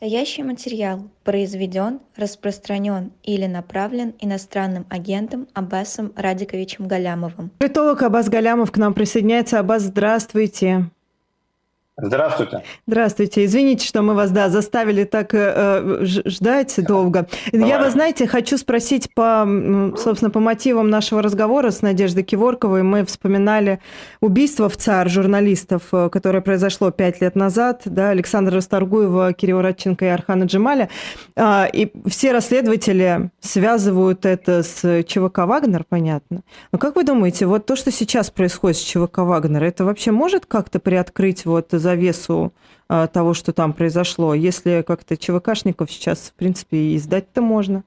Настоящий 0.00 0.44
материал 0.44 1.10
произведен, 1.24 1.98
распространен 2.14 3.10
или 3.24 3.46
направлен 3.46 4.14
иностранным 4.20 4.86
агентом 4.90 5.48
Аббасом 5.54 6.12
Радиковичем 6.14 6.86
Галямовым. 6.86 7.50
Политолог 7.58 8.02
Аббас 8.02 8.28
Галямов 8.28 8.70
к 8.70 8.76
нам 8.76 8.94
присоединяется. 8.94 9.58
Аббас, 9.58 9.82
здравствуйте. 9.82 10.88
Здравствуйте. 12.00 12.62
Здравствуйте. 12.86 13.44
Извините, 13.44 13.84
что 13.84 14.02
мы 14.02 14.14
вас, 14.14 14.30
да, 14.30 14.48
заставили 14.50 15.02
так 15.02 15.30
э, 15.32 15.98
ждать 16.04 16.76
долго. 16.86 17.26
Давай. 17.52 17.68
Я, 17.68 17.82
вы 17.82 17.90
знаете, 17.90 18.28
хочу 18.28 18.56
спросить 18.56 19.12
по, 19.14 19.44
собственно, 19.96 20.30
по 20.30 20.38
мотивам 20.38 20.90
нашего 20.90 21.22
разговора 21.22 21.72
с 21.72 21.82
Надеждой 21.82 22.22
Киворковой. 22.22 22.84
Мы 22.84 23.04
вспоминали 23.04 23.80
убийство 24.20 24.68
в 24.68 24.76
ЦАР 24.76 25.10
журналистов, 25.10 25.82
э, 25.90 26.08
которое 26.08 26.40
произошло 26.40 26.92
пять 26.92 27.20
лет 27.20 27.34
назад, 27.34 27.82
да, 27.84 28.10
Александра 28.10 28.54
Расторгуева, 28.54 29.32
Кирилла 29.32 29.62
Радченко 29.62 30.04
и 30.04 30.08
Архана 30.08 30.44
Джемаля. 30.44 30.90
А, 31.34 31.66
и 31.66 31.90
все 32.08 32.30
расследователи 32.30 33.30
связывают 33.40 34.24
это 34.24 34.62
с 34.62 35.02
ЧВК 35.02 35.38
«Вагнер», 35.38 35.84
понятно. 35.88 36.42
Но 36.70 36.78
как 36.78 36.94
вы 36.94 37.02
думаете, 37.02 37.46
вот 37.46 37.66
то, 37.66 37.74
что 37.74 37.90
сейчас 37.90 38.30
происходит 38.30 38.76
с 38.76 38.82
ЧВК 38.82 39.18
«Вагнер», 39.18 39.64
это 39.64 39.84
вообще 39.84 40.12
может 40.12 40.46
как-то 40.46 40.78
приоткрыть 40.78 41.44
вот 41.44 41.74
завесу 41.88 42.52
а, 42.88 43.06
того, 43.06 43.32
что 43.32 43.52
там 43.52 43.72
произошло, 43.72 44.34
если 44.34 44.82
как-то 44.82 45.16
ЧВКшников 45.16 45.90
сейчас, 45.90 46.18
в 46.30 46.34
принципе, 46.34 46.94
издать-то 46.96 47.40
можно? 47.40 47.82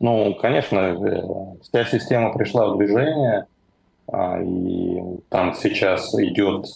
Ну, 0.00 0.34
конечно, 0.34 0.78
э, 0.78 1.22
вся 1.62 1.84
система 1.86 2.32
пришла 2.32 2.68
в 2.68 2.76
движение, 2.76 3.46
а, 4.06 4.40
и 4.42 5.00
там 5.30 5.54
сейчас 5.54 6.14
идет, 6.14 6.66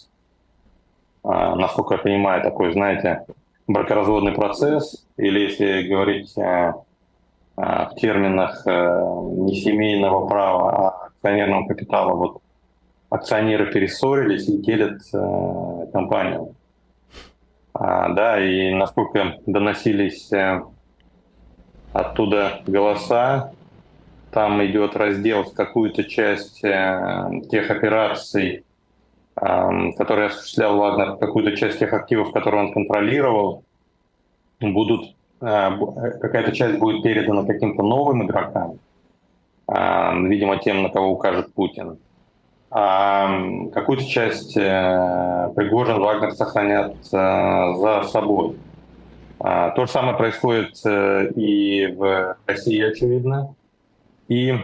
а, 1.23 1.55
насколько 1.57 1.95
я 1.95 2.01
понимаю, 2.01 2.43
такой, 2.43 2.73
знаете, 2.73 3.25
бракоразводный 3.67 4.33
процесс, 4.33 5.07
или 5.19 5.41
если 5.41 5.89
говорить 5.89 6.35
в 7.55 7.95
терминах 8.01 8.67
э, 8.67 8.71
не 9.37 9.55
семейного 9.57 10.27
права, 10.27 10.71
а 10.73 11.07
акционерного 11.07 11.69
капитала, 11.69 12.15
вот 12.15 12.42
акционеры 13.13 13.71
перессорились 13.71 14.49
и 14.49 14.57
делят 14.57 15.03
э, 15.13 15.87
компанию. 15.93 16.55
А, 17.75 18.09
да, 18.09 18.43
и 18.43 18.73
насколько 18.73 19.37
доносились 19.45 20.33
э, 20.33 20.63
оттуда 21.93 22.63
голоса, 22.67 23.53
там 24.31 24.65
идет 24.65 24.97
раздел 24.97 25.45
в 25.45 25.53
какую-то 25.53 26.05
часть 26.05 26.65
э, 26.65 27.31
тех 27.51 27.71
операций, 27.71 28.65
э, 29.37 29.93
которые 29.99 30.29
осуществлял 30.29 30.79
Вагнер, 30.79 31.17
какую-то 31.17 31.55
часть 31.55 31.81
тех 31.81 31.93
активов, 31.93 32.33
которые 32.33 32.65
он 32.65 32.73
контролировал, 32.73 33.63
будут 34.59 35.15
э, 35.43 35.71
какая-то 36.19 36.53
часть 36.53 36.79
будет 36.79 37.03
передана 37.03 37.45
каким-то 37.45 37.83
новым 37.83 38.25
игрокам, 38.25 38.79
э, 39.69 40.19
видимо, 40.29 40.57
тем, 40.57 40.83
на 40.83 40.89
кого 40.89 41.11
укажет 41.11 41.53
Путин 41.53 41.99
а 42.75 43.29
какую-то 43.75 44.07
часть 44.07 44.57
э, 44.57 45.51
Пригожин, 45.55 46.01
Вагнер 46.01 46.33
сохранят 46.33 46.95
э, 47.13 47.75
за 47.77 48.03
собой. 48.11 48.57
А, 49.39 49.73
то 49.73 49.85
же 49.85 49.93
самое 49.93 50.17
происходит 50.17 50.81
э, 50.87 51.33
и 51.37 51.89
в 51.89 52.39
России, 52.47 52.81
очевидно. 52.81 53.55
И, 54.29 54.55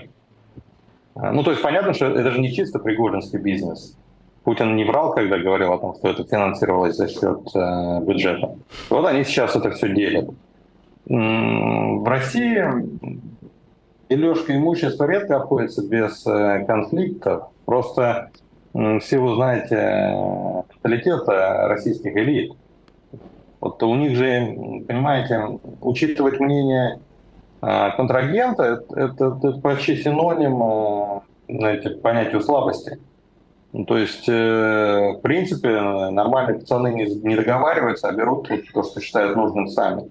ну, 1.14 1.42
то 1.42 1.50
есть 1.50 1.62
понятно, 1.62 1.92
что 1.92 2.06
это 2.06 2.30
же 2.30 2.40
не 2.40 2.50
чисто 2.50 2.78
пригожинский 2.78 3.38
бизнес. 3.38 3.94
Путин 4.42 4.74
не 4.74 4.84
врал, 4.84 5.12
когда 5.12 5.36
говорил 5.36 5.74
о 5.74 5.78
том, 5.78 5.94
что 5.96 6.08
это 6.08 6.24
финансировалось 6.24 6.96
за 6.96 7.08
счет 7.08 7.42
бюджета. 8.06 8.56
Вот 8.88 9.04
они 9.04 9.24
сейчас 9.24 9.54
это 9.54 9.72
все 9.72 9.92
делят. 9.92 10.30
В 11.04 12.08
России 12.08 12.64
дележка 14.08 14.56
имущества 14.56 15.04
редко 15.04 15.36
обходится 15.36 15.86
без 15.86 16.22
конфликтов. 16.22 17.48
Просто 17.68 18.30
все 18.72 19.18
вы 19.18 19.34
знаете 19.34 20.14
менталитета 20.72 21.68
российских 21.68 22.16
элит. 22.16 22.54
Вот 23.60 23.82
у 23.82 23.94
них 23.94 24.16
же, 24.16 24.56
понимаете, 24.88 25.58
учитывать 25.82 26.40
мнение 26.40 26.98
а, 27.60 27.90
контрагента 27.90 28.62
это, 28.62 28.98
это, 28.98 29.38
это 29.38 29.60
почти 29.60 29.96
синоним 29.96 31.20
знаете, 31.46 31.90
понятию 31.90 32.40
слабости. 32.40 32.98
Ну, 33.74 33.84
то 33.84 33.98
есть, 33.98 34.26
э, 34.30 35.12
в 35.18 35.20
принципе, 35.20 35.78
нормальные 35.78 36.60
пацаны 36.60 36.94
не, 36.94 37.04
не 37.04 37.36
договариваются, 37.36 38.08
а 38.08 38.12
берут 38.12 38.48
то, 38.48 38.82
что 38.82 38.98
считают 39.02 39.36
нужным 39.36 39.68
сами. 39.68 40.10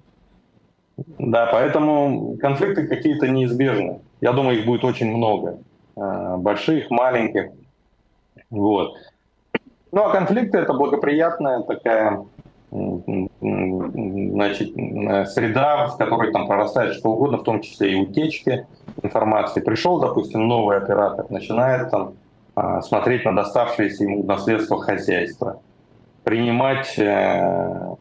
Да, 1.17 1.47
поэтому 1.51 2.37
конфликты 2.37 2.85
какие-то 2.85 3.27
неизбежны. 3.27 4.01
Я 4.21 4.33
думаю, 4.33 4.59
их 4.59 4.65
будет 4.67 4.83
очень 4.83 5.09
много. 5.11 5.57
Э, 5.97 6.35
больших, 6.37 6.91
маленьких. 6.91 7.51
Вот. 8.51 8.93
Ну 9.91 10.03
а 10.03 10.11
конфликты 10.11 10.59
это 10.59 10.73
благоприятная 10.73 11.63
такая 11.63 12.23
значит, 12.69 14.73
среда, 15.31 15.87
в 15.87 15.97
которой 15.97 16.33
там 16.33 16.47
прорастает 16.47 16.93
что 16.93 17.11
угодно, 17.11 17.37
в 17.37 17.43
том 17.43 17.61
числе 17.61 17.93
и 17.93 17.95
утечки 17.95 18.67
информации. 19.01 19.61
Пришел, 19.61 19.99
допустим, 19.99 20.47
новый 20.47 20.77
оператор, 20.77 21.25
начинает 21.29 21.89
там 21.89 22.13
а, 22.55 22.81
смотреть 22.81 23.23
на 23.23 23.33
доставшееся 23.33 24.03
ему 24.03 24.23
наследство 24.23 24.81
хозяйства, 24.81 25.61
принимать 26.25 26.99
э, 26.99 27.95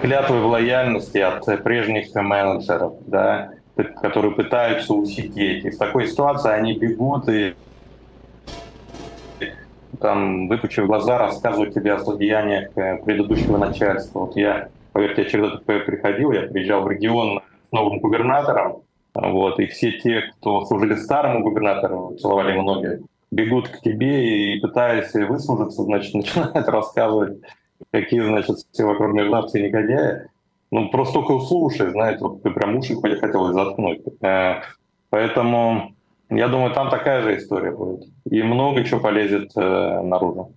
клятвы 0.00 0.40
в 0.40 0.46
лояльности 0.46 1.18
от 1.18 1.44
прежних 1.62 2.14
менеджеров, 2.14 2.94
да, 3.06 3.50
которые 3.84 4.32
пытаются 4.32 4.94
усидеть. 4.94 5.64
И 5.64 5.70
в 5.70 5.78
такой 5.78 6.06
ситуации 6.06 6.50
они 6.50 6.78
бегут 6.78 7.28
и 7.28 7.54
там, 10.00 10.48
выпучив 10.48 10.86
глаза, 10.86 11.18
рассказывают 11.18 11.74
тебе 11.74 11.92
о 11.92 11.98
злодеяниях 11.98 12.76
э, 12.76 13.02
предыдущего 13.04 13.56
начальства. 13.58 14.20
Вот 14.20 14.36
я, 14.36 14.68
поверьте, 14.92 15.22
я 15.22 15.28
через 15.28 15.52
это 15.52 15.58
приходил, 15.58 16.32
я 16.32 16.42
приезжал 16.42 16.82
в 16.82 16.90
регион 16.90 17.40
с 17.68 17.72
новым 17.72 17.98
губернатором, 18.00 18.82
вот, 19.14 19.60
и 19.60 19.66
все 19.66 19.92
те, 19.92 20.22
кто 20.22 20.64
служили 20.64 20.94
старому 20.94 21.42
губернатору, 21.42 22.16
целовали 22.18 22.52
ему 22.52 22.62
ноги, 22.62 23.00
бегут 23.30 23.68
к 23.68 23.80
тебе 23.80 24.54
и 24.54 24.60
пытаясь 24.60 25.12
выслужиться, 25.12 25.82
значит, 25.82 26.14
начинают 26.14 26.68
рассказывать, 26.68 27.38
какие, 27.90 28.20
значит, 28.20 28.56
все 28.72 28.84
вокруг 28.84 29.12
мерзавцы 29.12 29.60
и 29.60 29.64
негодяи 29.64 30.26
ну, 30.72 30.88
просто 30.88 31.14
только 31.14 31.32
услышать, 31.32 31.92
знаете, 31.92 32.18
вот 32.20 32.42
ты 32.42 32.50
прям 32.50 32.76
уши 32.76 32.96
хотелось 32.96 33.54
заткнуть. 33.54 34.00
Э, 34.22 34.62
поэтому 35.10 35.94
я 36.30 36.48
думаю, 36.48 36.72
там 36.72 36.88
такая 36.88 37.22
же 37.22 37.36
история 37.36 37.72
будет. 37.72 38.08
И 38.30 38.42
много 38.42 38.82
чего 38.84 39.00
полезет 39.00 39.52
э, 39.54 40.02
наружу. 40.02 40.52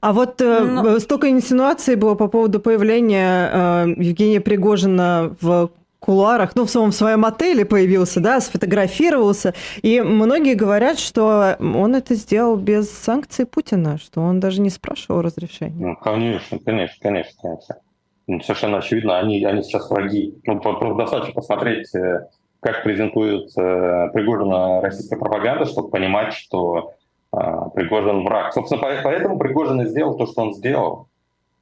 А 0.00 0.12
вот 0.12 0.42
э, 0.42 0.60
Но... 0.60 0.82
Ну, 0.82 1.00
столько 1.00 1.30
инсинуаций 1.30 1.96
было 1.96 2.14
по 2.14 2.28
поводу 2.28 2.60
появления 2.60 3.50
э, 3.50 3.94
Евгения 3.96 4.42
Пригожина 4.42 5.34
в 5.40 5.70
кулуарах, 6.00 6.54
ну, 6.54 6.66
в 6.66 6.70
своем, 6.70 6.90
в 6.90 6.94
своем 6.94 7.24
отеле 7.24 7.64
появился, 7.64 8.20
да, 8.20 8.40
сфотографировался. 8.40 9.54
И 9.80 10.02
многие 10.02 10.54
говорят, 10.54 10.98
что 10.98 11.56
он 11.58 11.94
это 11.94 12.14
сделал 12.14 12.56
без 12.56 12.90
санкций 12.90 13.46
Путина, 13.46 13.96
что 13.98 14.20
он 14.20 14.38
даже 14.38 14.60
не 14.60 14.68
спрашивал 14.68 15.22
разрешения. 15.22 15.86
Ну, 15.86 15.96
конечно, 15.96 16.58
конечно, 16.58 16.96
конечно, 17.00 17.32
конечно. 17.40 17.76
Ну, 18.26 18.40
совершенно 18.40 18.78
очевидно, 18.78 19.18
они, 19.18 19.44
они 19.44 19.62
сейчас 19.62 19.88
враги. 19.90 20.34
Ну, 20.44 20.60
достаточно 20.96 21.34
посмотреть, 21.34 21.94
э, 21.94 22.26
как 22.60 22.82
презентует 22.82 23.50
э, 23.56 24.08
Пригожина 24.12 24.80
российская 24.80 25.16
пропаганда, 25.16 25.64
чтобы 25.66 25.90
понимать, 25.90 26.32
что 26.32 26.94
э, 27.32 27.38
Пригожин 27.74 28.24
враг. 28.24 28.52
Собственно, 28.52 28.80
поэтому 28.80 29.38
Пригожин 29.38 29.80
и 29.82 29.86
сделал 29.86 30.16
то, 30.16 30.26
что 30.26 30.42
он 30.42 30.54
сделал. 30.54 31.08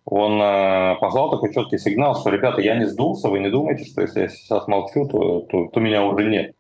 Он 0.07 0.41
э, 0.41 0.97
послал 1.01 1.31
такой 1.31 1.53
четкий 1.53 1.79
сигнал, 1.79 2.15
что, 2.17 2.31
ребята, 2.31 2.61
я 2.61 2.77
не 2.77 2.87
сдулся, 2.87 3.29
вы 3.29 3.39
не 3.41 3.51
думаете, 3.51 3.85
что 3.85 4.03
если 4.03 4.23
я 4.23 4.29
сейчас 4.29 4.67
молчу, 4.69 5.07
то, 5.07 5.41
то, 5.41 5.67
то 5.67 5.81
меня 5.81 6.05
уже 6.05 6.25
нет. 6.25 6.55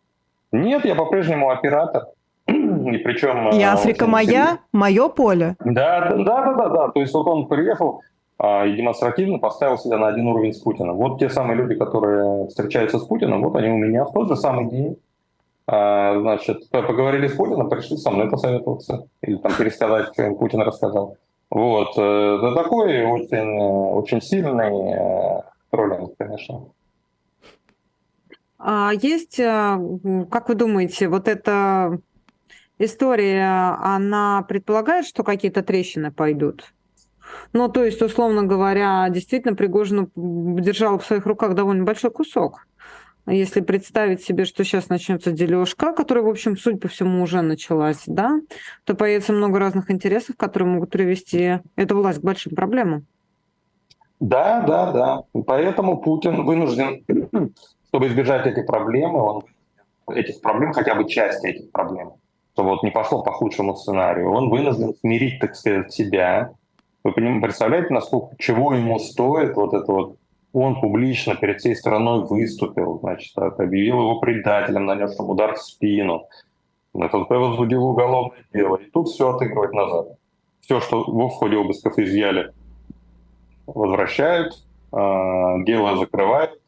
Нет, 0.52 0.84
я 0.84 0.94
по-прежнему 0.94 1.50
оператор. 1.50 2.04
И 2.46 2.98
причем... 2.98 3.50
И 3.50 3.62
Африка 3.62 4.06
моя, 4.06 4.58
мое 4.72 5.08
поле. 5.08 5.56
Да, 5.60 6.10
да, 6.10 6.44
да, 6.44 6.54
да, 6.54 6.68
да. 6.68 6.88
То 6.88 7.00
есть 7.00 7.12
вот 7.12 7.26
он 7.26 7.46
приехал, 7.46 8.02
и 8.66 8.76
демонстративно 8.76 9.38
поставил 9.38 9.78
себя 9.78 9.98
на 9.98 10.08
один 10.08 10.26
уровень 10.26 10.52
с 10.52 10.58
Путиным. 10.58 10.96
Вот 10.96 11.18
те 11.18 11.30
самые 11.30 11.56
люди, 11.56 11.74
которые 11.76 12.48
встречаются 12.48 12.98
с 12.98 13.04
Путиным, 13.04 13.42
вот 13.42 13.56
они 13.56 13.70
у 13.70 13.78
меня 13.78 14.04
в 14.04 14.12
тот 14.12 14.28
же 14.28 14.36
самый 14.36 14.70
день 14.70 14.96
а, 15.66 16.20
значит, 16.20 16.68
поговорили 16.70 17.28
с 17.28 17.34
Путиным, 17.34 17.70
пришли 17.70 17.96
со 17.96 18.10
мной 18.10 18.28
посоветоваться 18.28 19.06
или 19.22 19.36
там 19.36 19.52
пересказать, 19.54 20.12
что 20.12 20.24
им 20.24 20.36
Путин 20.36 20.60
рассказал. 20.60 21.16
Вот. 21.50 21.96
Э, 21.96 22.36
это 22.38 22.54
такой 22.54 23.04
очень, 23.04 23.58
очень 23.58 24.20
сильный 24.20 24.92
э, 24.92 25.42
троллинг, 25.70 26.16
конечно. 26.18 26.66
А 28.58 28.92
есть, 28.92 29.38
э, 29.38 29.78
как 30.30 30.48
вы 30.48 30.54
думаете, 30.54 31.08
вот 31.08 31.28
эта 31.28 31.98
история, 32.78 33.78
она 33.80 34.44
предполагает, 34.48 35.06
что 35.06 35.22
какие-то 35.22 35.62
трещины 35.62 36.10
пойдут? 36.10 36.74
Ну, 37.52 37.68
то 37.68 37.84
есть, 37.84 38.02
условно 38.02 38.42
говоря, 38.42 39.08
действительно 39.10 39.54
Пригожин 39.54 40.10
держал 40.14 40.98
в 40.98 41.06
своих 41.06 41.26
руках 41.26 41.54
довольно 41.54 41.84
большой 41.84 42.10
кусок. 42.10 42.66
Если 43.26 43.62
представить 43.62 44.22
себе, 44.22 44.44
что 44.44 44.64
сейчас 44.64 44.90
начнется 44.90 45.32
дележка, 45.32 45.94
которая, 45.94 46.24
в 46.24 46.28
общем, 46.28 46.58
судя 46.58 46.76
по 46.76 46.88
всему, 46.88 47.22
уже 47.22 47.40
началась, 47.40 48.02
да, 48.06 48.38
то 48.84 48.94
появится 48.94 49.32
много 49.32 49.58
разных 49.58 49.90
интересов, 49.90 50.36
которые 50.36 50.68
могут 50.68 50.90
привести 50.90 51.60
эту 51.76 51.96
власть 51.96 52.20
к 52.20 52.24
большим 52.24 52.54
проблемам. 52.54 53.06
Да, 54.20 54.60
да, 54.60 54.92
да. 54.92 55.22
Поэтому 55.46 56.02
Путин 56.02 56.44
вынужден, 56.44 57.04
чтобы 57.88 58.08
избежать 58.08 58.46
этих 58.46 58.66
проблем, 58.66 59.14
он 59.14 59.44
этих 60.12 60.42
проблем, 60.42 60.72
хотя 60.72 60.94
бы 60.94 61.08
части 61.08 61.46
этих 61.46 61.70
проблем, 61.72 62.14
чтобы 62.52 62.70
вот 62.70 62.82
не 62.82 62.90
пошло 62.90 63.22
по 63.22 63.32
худшему 63.32 63.74
сценарию, 63.74 64.30
он 64.30 64.50
вынужден 64.50 64.94
смирить, 64.96 65.40
так 65.40 65.56
сказать, 65.56 65.92
себя. 65.92 66.52
Вы 67.04 67.12
представляете, 67.40 67.92
насколько, 67.92 68.34
чего 68.38 68.74
ему 68.74 68.98
стоит 68.98 69.54
вот 69.56 69.74
это 69.74 69.92
вот 69.92 70.16
он 70.54 70.80
публично 70.80 71.34
перед 71.34 71.58
всей 71.58 71.74
страной 71.74 72.24
выступил, 72.24 73.00
значит, 73.00 73.36
объявил 73.36 74.00
его 74.00 74.20
предателем, 74.20 74.86
нанесшим 74.86 75.28
удар 75.28 75.54
в 75.54 75.62
спину, 75.62 76.28
ФСБ 76.94 77.38
возбудил 77.38 77.84
уголовное 77.84 78.44
дело. 78.52 78.76
И 78.76 78.88
тут 78.90 79.08
все 79.08 79.34
отыгрывать 79.34 79.72
назад. 79.72 80.16
Все, 80.60 80.80
что 80.80 81.02
в 81.02 81.28
ходе 81.30 81.56
обысков 81.56 81.98
изъяли, 81.98 82.52
возвращают, 83.66 84.54
а, 84.92 85.58
дело 85.64 85.96
закрывают. 85.96 86.60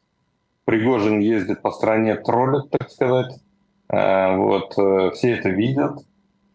Пригожин 0.65 1.19
ездит 1.19 1.61
по 1.61 1.71
стране, 1.71 2.15
троллит, 2.15 2.69
так 2.69 2.91
сказать. 2.91 3.39
А, 3.89 4.35
вот, 4.35 4.77
э, 4.77 5.11
все 5.11 5.31
это 5.31 5.49
видят. 5.49 5.99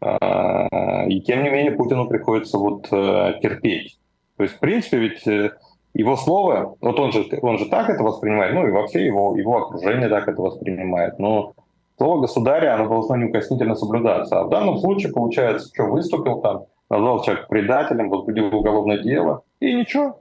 А, 0.02 1.04
и 1.06 1.20
тем 1.20 1.44
не 1.44 1.50
менее 1.50 1.72
Путину 1.72 2.08
приходится 2.08 2.58
вот 2.58 2.88
э, 2.90 3.34
терпеть. 3.40 3.98
То 4.36 4.42
есть, 4.42 4.56
в 4.56 4.58
принципе, 4.58 4.98
ведь 4.98 5.26
э, 5.28 5.52
его 5.94 6.16
слово, 6.16 6.76
вот 6.80 6.98
он 6.98 7.12
же, 7.12 7.24
он 7.40 7.58
же 7.58 7.66
так 7.66 7.88
это 7.88 8.02
воспринимает, 8.02 8.52
ну 8.52 8.66
и 8.66 8.72
вообще 8.72 9.06
его, 9.06 9.36
его 9.36 9.58
окружение 9.58 10.08
так 10.08 10.26
это 10.26 10.42
воспринимает, 10.42 11.20
но 11.20 11.52
слово 11.98 12.22
государя, 12.22 12.74
оно 12.74 12.88
должно 12.88 13.16
неукоснительно 13.16 13.76
соблюдаться. 13.76 14.40
А 14.40 14.44
в 14.44 14.50
данном 14.50 14.78
случае, 14.78 15.12
получается, 15.12 15.70
что 15.72 15.84
выступил 15.84 16.40
там, 16.40 16.64
назвал 16.90 17.22
человека 17.22 17.46
предателем, 17.48 18.10
возбудил 18.10 18.46
уголовное 18.46 18.98
дело, 18.98 19.42
и 19.60 19.72
ничего, 19.72 20.20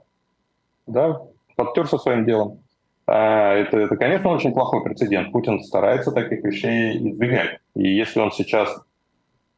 да, 0.86 1.22
подтерся 1.56 1.98
своим 1.98 2.24
делом. 2.24 2.60
А 3.08 3.54
это, 3.54 3.78
это, 3.78 3.96
конечно, 3.96 4.30
очень 4.30 4.52
плохой 4.52 4.84
прецедент. 4.84 5.32
Путин 5.32 5.60
старается 5.60 6.12
таких 6.12 6.44
вещей 6.44 6.96
избегать. 6.98 7.58
И 7.74 7.88
если 7.88 8.20
он 8.20 8.30
сейчас 8.30 8.80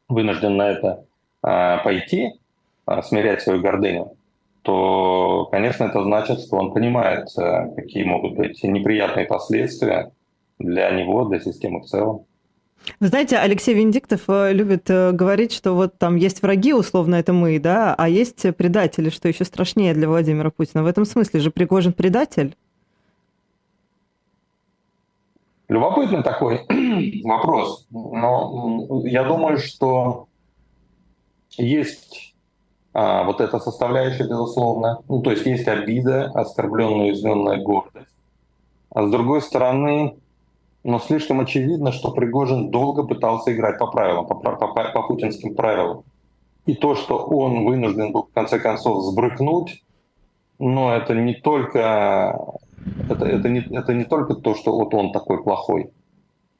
вынужден 0.07 0.57
на 0.57 0.69
это 0.69 1.05
а, 1.41 1.77
пойти, 1.77 2.33
а, 2.85 3.01
смирять 3.01 3.41
свою 3.41 3.61
гордыню, 3.61 4.15
то, 4.65 5.47
конечно, 5.51 5.83
это 5.83 6.03
значит, 6.03 6.39
что 6.39 6.57
он 6.57 6.73
понимает, 6.73 7.27
э, 7.37 7.67
какие 7.75 8.03
могут 8.03 8.33
быть 8.33 8.63
неприятные 8.63 9.27
последствия 9.27 10.11
для 10.57 10.89
него, 10.89 11.25
для 11.25 11.39
системы 11.39 11.81
в 11.81 11.85
целом. 11.85 12.25
Вы 12.99 13.07
знаете, 13.07 13.37
Алексей 13.37 13.75
Венедиктов 13.75 14.21
э, 14.27 14.53
любит 14.53 14.89
э, 14.89 15.11
говорить, 15.11 15.53
что 15.53 15.73
вот 15.73 15.99
там 15.99 16.15
есть 16.15 16.41
враги, 16.41 16.73
условно, 16.73 17.13
это 17.13 17.31
мы, 17.31 17.59
да, 17.59 17.93
а 17.95 18.09
есть 18.09 18.55
предатели, 18.55 19.11
что 19.11 19.27
еще 19.27 19.45
страшнее 19.45 19.93
для 19.93 20.07
Владимира 20.07 20.49
Путина. 20.49 20.81
В 20.81 20.87
этом 20.87 21.05
смысле 21.05 21.41
же 21.41 21.51
Пригожин 21.51 21.93
предатель? 21.93 22.55
Любопытный 25.67 26.23
такой 26.23 26.65
вопрос. 27.23 27.87
Но 27.91 29.01
я 29.05 29.23
думаю, 29.23 29.57
что 29.57 30.27
есть 31.57 32.35
а, 32.93 33.23
вот 33.23 33.41
эта 33.41 33.59
составляющая, 33.59 34.23
безусловно. 34.23 34.99
Ну, 35.09 35.21
то 35.21 35.31
есть 35.31 35.45
есть 35.45 35.67
обида, 35.67 36.31
оскорбленная, 36.33 37.07
уязвленная 37.07 37.57
гордость. 37.61 38.07
А 38.89 39.05
с 39.05 39.11
другой 39.11 39.41
стороны, 39.41 40.15
но 40.85 40.91
ну, 40.93 40.99
слишком 40.99 41.39
очевидно, 41.39 41.91
что 41.91 42.11
Пригожин 42.11 42.69
долго 42.69 43.03
пытался 43.03 43.51
играть 43.53 43.79
по 43.79 43.87
правилам, 43.87 44.27
по, 44.27 44.35
по, 44.35 44.55
по, 44.55 44.67
по 44.67 45.01
путинским 45.07 45.55
правилам. 45.55 46.03
И 46.67 46.75
то, 46.75 46.95
что 46.95 47.17
он 47.17 47.65
вынужден 47.65 48.11
был 48.11 48.23
в 48.23 48.33
конце 48.33 48.59
концов 48.59 49.03
сбрыкнуть, 49.03 49.83
но 50.59 50.93
это 50.93 51.13
не 51.13 51.33
только 51.33 52.39
это, 53.09 53.25
это, 53.25 53.49
не, 53.49 53.59
это 53.59 53.93
не 53.93 54.03
только 54.03 54.35
то, 54.35 54.55
что 54.55 54.75
вот 54.75 54.93
он 54.93 55.11
такой 55.11 55.43
плохой. 55.43 55.91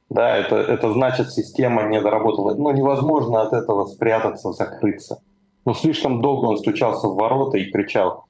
Да, 0.10 0.38
это, 0.38 0.58
это 0.58 0.92
значит, 0.94 1.32
система 1.32 1.84
не 1.88 2.02
доработала. 2.02 2.54
Но 2.56 2.72
невозможно 2.72 3.42
от 3.42 3.54
этого 3.54 3.86
спрятаться, 3.86 4.52
закрыться. 4.52 5.22
Но 5.66 5.74
слишком 5.74 6.22
долго 6.22 6.46
он 6.46 6.58
стучался 6.58 7.08
в 7.08 7.16
ворота 7.16 7.58
и 7.58 7.72
кричал, 7.72 8.26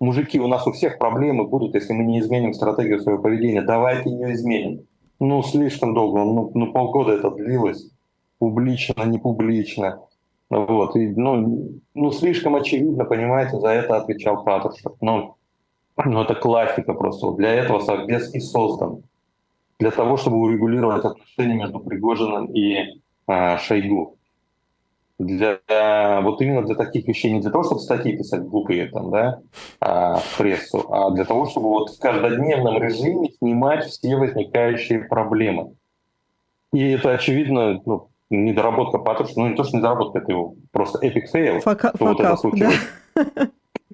мужики, 0.00 0.40
у 0.40 0.48
нас 0.48 0.66
у 0.66 0.72
всех 0.72 0.98
проблемы 0.98 1.46
будут, 1.46 1.74
если 1.74 1.92
мы 1.92 2.04
не 2.04 2.20
изменим 2.20 2.54
стратегию 2.54 3.00
своего 3.00 3.22
поведения, 3.22 3.62
давайте 3.62 4.10
ее 4.10 4.32
изменим. 4.32 4.86
Ну, 5.20 5.42
слишком 5.42 5.94
долго, 5.94 6.24
ну, 6.24 6.50
ну 6.54 6.72
полгода 6.72 7.12
это 7.12 7.30
длилось, 7.30 7.90
публично, 8.38 9.02
не 9.04 9.18
публично. 9.18 10.00
Вот, 10.48 10.96
и, 10.96 11.08
ну, 11.08 11.80
ну, 11.94 12.10
слишком 12.10 12.56
очевидно, 12.56 13.04
понимаете, 13.04 13.60
за 13.60 13.68
это 13.68 13.98
отвечал 13.98 14.42
Патрушев. 14.42 14.94
Ну, 15.00 15.36
ну, 16.06 16.22
это 16.22 16.34
классика 16.34 16.94
просто. 16.94 17.32
Для 17.32 17.54
этого 17.54 17.80
Совбез 17.80 18.34
и 18.34 18.40
создан. 18.40 19.02
Для 19.78 19.90
того, 19.90 20.16
чтобы 20.16 20.38
урегулировать 20.38 21.04
отношения 21.04 21.54
между 21.54 21.80
Пригожиным 21.80 22.46
и 22.46 23.00
э, 23.26 23.58
Шойгу 23.58 24.16
для 25.20 26.20
вот 26.22 26.40
именно 26.40 26.62
для 26.62 26.74
таких 26.74 27.06
вещей, 27.06 27.30
не 27.30 27.40
для 27.40 27.50
того, 27.50 27.64
чтобы 27.64 27.80
статьи 27.80 28.16
писать 28.16 28.42
глупые 28.42 28.86
там, 28.86 29.10
да, 29.10 29.40
а, 29.80 30.16
в 30.16 30.38
прессу, 30.38 30.86
а 30.90 31.10
для 31.10 31.24
того, 31.24 31.46
чтобы 31.46 31.68
вот 31.68 31.90
в 31.90 31.98
каждодневном 31.98 32.82
режиме 32.82 33.30
снимать 33.38 33.84
все 33.84 34.16
возникающие 34.16 35.00
проблемы. 35.00 35.74
И 36.72 36.92
это, 36.92 37.12
очевидно, 37.12 37.82
ну, 37.84 38.08
недоработка 38.30 38.98
Патрушева, 38.98 39.40
ну 39.40 39.48
не 39.48 39.56
то, 39.56 39.64
что 39.64 39.76
недоработка, 39.76 40.20
это 40.20 40.32
его 40.32 40.54
просто 40.72 41.04
epic 41.04 41.28
fail, 41.28 41.60
что 41.60 41.90
вот 41.98 42.20
это 42.20 42.36
случилось. 42.36 42.80
Да? 43.14 43.48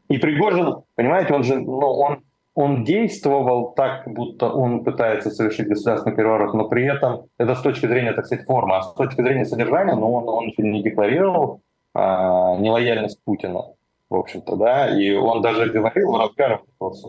И 0.09 0.19
Пригожин, 0.19 0.83
понимаете, 0.95 1.35
он 1.35 1.43
же, 1.43 1.59
ну, 1.59 1.79
он 1.79 2.19
он 2.57 2.85
действовал 2.85 3.75
так, 3.75 4.05
будто 4.07 4.49
он 4.49 4.83
пытается 4.83 5.31
совершить 5.31 5.69
государственный 5.69 6.17
переворот, 6.17 6.55
но 6.55 6.67
при 6.67 6.87
этом 6.87 7.27
это 7.37 7.55
с 7.55 7.61
точки 7.61 7.85
зрения, 7.87 8.13
так 8.15 8.25
сказать, 8.25 8.47
формы, 8.47 8.77
а 8.77 8.83
с 8.83 8.95
точки 8.95 9.21
зрения 9.21 9.45
содержания, 9.45 9.95
ну, 9.95 10.11
он, 10.11 10.27
он 10.27 10.53
не 10.57 10.83
декларировал 10.83 11.61
а, 11.93 12.57
нелояльность 12.57 13.23
Путина, 13.25 13.75
в 14.09 14.17
общем-то, 14.17 14.57
да, 14.57 14.89
и 14.89 15.13
он 15.13 15.43
даже 15.43 15.71
говорил 15.71 16.13
в 16.13 16.19
разгар 16.19 16.63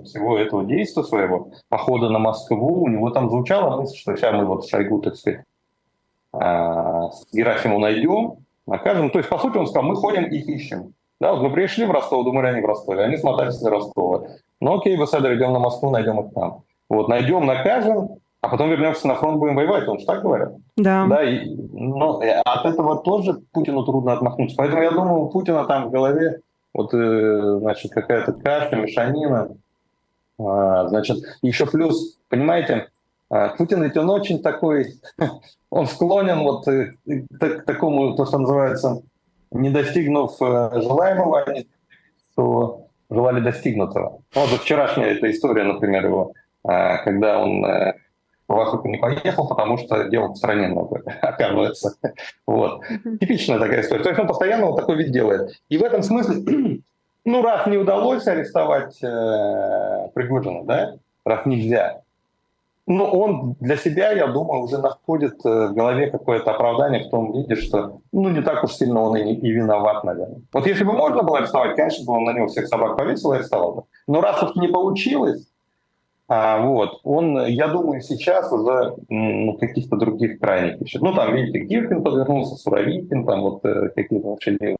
всего 0.03 0.37
этого 0.37 0.65
действия 0.65 1.03
своего, 1.03 1.49
похода 1.69 2.09
на 2.09 2.19
Москву, 2.19 2.83
у 2.83 2.89
него 2.89 3.09
там 3.11 3.29
звучала 3.29 3.79
мысль, 3.79 3.95
что 3.95 4.17
сейчас 4.17 4.33
мы 4.33 4.43
вот 4.43 4.67
Шойгу, 4.67 4.99
так 4.99 5.15
сказать, 5.15 5.45
а, 6.33 7.09
с 7.09 7.25
Герасимовым 7.31 7.83
найдем, 7.83 8.39
накажем. 8.65 9.09
То 9.11 9.19
есть, 9.19 9.29
по 9.29 9.39
сути, 9.39 9.55
он 9.55 9.67
сказал, 9.67 9.87
мы 9.87 9.95
ходим 9.95 10.25
их 10.25 10.45
ищем. 10.49 10.93
Да, 11.19 11.33
вот 11.33 11.41
мы 11.41 11.51
пришли 11.51 11.85
в 11.85 11.91
Ростов, 11.91 12.23
думали, 12.25 12.47
они 12.47 12.61
в 12.61 12.65
Ростове, 12.65 13.03
они 13.03 13.17
смотались 13.17 13.59
до 13.59 13.69
Ростова. 13.71 14.27
Ну 14.61 14.77
окей, 14.77 14.97
Беседер, 14.97 15.35
идем 15.35 15.53
на 15.53 15.59
Москву, 15.59 15.89
найдем 15.89 16.19
их 16.19 16.33
там. 16.33 16.63
Вот, 16.89 17.07
найдем, 17.07 17.45
накажем, 17.45 18.19
а 18.41 18.49
потом 18.49 18.69
вернемся 18.69 19.07
на 19.07 19.15
фронт, 19.15 19.39
будем 19.39 19.55
воевать. 19.55 19.87
Он 19.87 19.99
же 19.99 20.05
так 20.05 20.21
говорят. 20.21 20.53
Да. 20.75 21.05
да 21.07 21.23
и, 21.23 21.49
но 21.73 22.21
ну, 22.21 22.41
от 22.45 22.65
этого 22.65 22.97
тоже 22.97 23.41
Путину 23.51 23.83
трудно 23.83 24.13
отмахнуться. 24.13 24.55
Поэтому 24.57 24.81
я 24.83 24.91
думаю, 24.91 25.21
у 25.21 25.29
Путина 25.29 25.65
там 25.65 25.87
в 25.87 25.91
голове 25.91 26.41
вот, 26.73 26.93
э, 26.93 27.57
значит, 27.59 27.91
какая-то 27.91 28.33
каша, 28.33 28.75
мешанина. 28.75 29.49
А, 30.39 30.87
значит, 30.87 31.17
еще 31.41 31.65
плюс, 31.65 32.17
понимаете, 32.29 32.89
а, 33.29 33.49
Путин 33.49 33.83
ведь 33.83 33.97
он 33.97 34.09
очень 34.11 34.39
такой, 34.41 34.93
он 35.71 35.87
склонен 35.87 36.39
вот 36.43 36.67
э, 36.67 36.93
к 37.39 37.65
такому, 37.65 38.15
то, 38.15 38.25
что 38.25 38.37
называется, 38.37 39.01
не 39.51 39.69
достигнув 39.69 40.41
э, 40.41 40.81
желаемого, 40.81 41.45
то 42.35 42.87
желали 43.09 43.39
достигнутого. 43.39 44.21
Ну, 44.35 44.41
вот 44.41 44.61
вчерашняя 44.61 45.09
эта 45.09 45.31
история, 45.31 45.63
например, 45.63 46.05
его, 46.05 46.33
а, 46.63 46.97
когда 46.97 47.39
он 47.39 47.65
э, 47.65 47.95
в 48.47 48.59
Африку 48.59 48.87
не 48.87 48.97
поехал, 48.97 49.47
потому 49.47 49.77
что 49.77 50.05
дел 50.09 50.31
в 50.31 50.35
стране 50.35 50.67
много, 50.67 51.01
оказывается. 51.21 51.95
Вот. 52.45 52.83
Типичная 53.19 53.59
такая 53.59 53.81
история. 53.81 54.03
То 54.03 54.09
есть 54.09 54.19
он 54.19 54.27
постоянно 54.27 54.67
вот 54.67 54.77
такой 54.77 54.97
вид 54.97 55.11
делает. 55.11 55.51
И 55.69 55.77
в 55.77 55.83
этом 55.83 56.03
смысле, 56.03 56.81
ну, 57.25 57.41
раз 57.41 57.67
не 57.67 57.77
удалось 57.77 58.27
арестовать 58.27 59.01
э, 59.01 60.09
Пригожина, 60.13 60.63
да, 60.65 60.95
раз 61.25 61.45
нельзя, 61.45 62.01
ну, 62.87 63.03
он 63.03 63.55
для 63.59 63.75
себя, 63.75 64.13
я 64.13 64.27
думаю, 64.27 64.63
уже 64.63 64.77
находит 64.77 65.45
э, 65.45 65.67
в 65.67 65.73
голове 65.73 66.09
какое-то 66.09 66.51
оправдание 66.51 67.03
в 67.03 67.09
том 67.09 67.33
виде, 67.33 67.55
что 67.55 67.99
ну 68.13 68.29
не 68.29 68.41
так 68.41 68.63
уж 68.63 68.71
сильно 68.71 69.01
он 69.01 69.17
и, 69.17 69.33
и 69.33 69.51
виноват, 69.51 70.05
наверное. 70.05 70.41
Вот 70.53 70.65
если 70.65 70.85
бы 70.85 70.93
можно 70.93 71.21
было 71.21 71.39
арестовать, 71.39 71.75
конечно, 71.75 72.05
бы 72.05 72.13
он 72.13 72.23
на 72.23 72.31
него 72.31 72.47
всех 72.47 72.67
собак 72.67 72.97
повесил 72.97 73.33
и 73.33 73.35
арестовал 73.35 73.75
бы. 73.75 73.83
Но 74.07 74.21
раз 74.21 74.41
уж 74.41 74.55
не 74.55 74.69
получилось, 74.69 75.45
а, 76.29 76.61
вот, 76.61 77.01
он, 77.03 77.45
я 77.45 77.67
думаю, 77.67 78.01
сейчас 78.01 78.51
уже 78.53 78.95
ну, 79.09 79.57
каких-то 79.57 79.97
других 79.97 80.39
крайних 80.39 80.81
ищет. 80.81 81.01
Ну, 81.01 81.13
там, 81.13 81.35
видите, 81.35 81.59
Гиркин 81.59 82.03
подвернулся, 82.03 82.55
Суровикин, 82.55 83.25
там 83.25 83.41
вот 83.41 83.65
э, 83.65 83.89
какие-то 83.95 84.29
вообще 84.29 84.51
люди. 84.51 84.77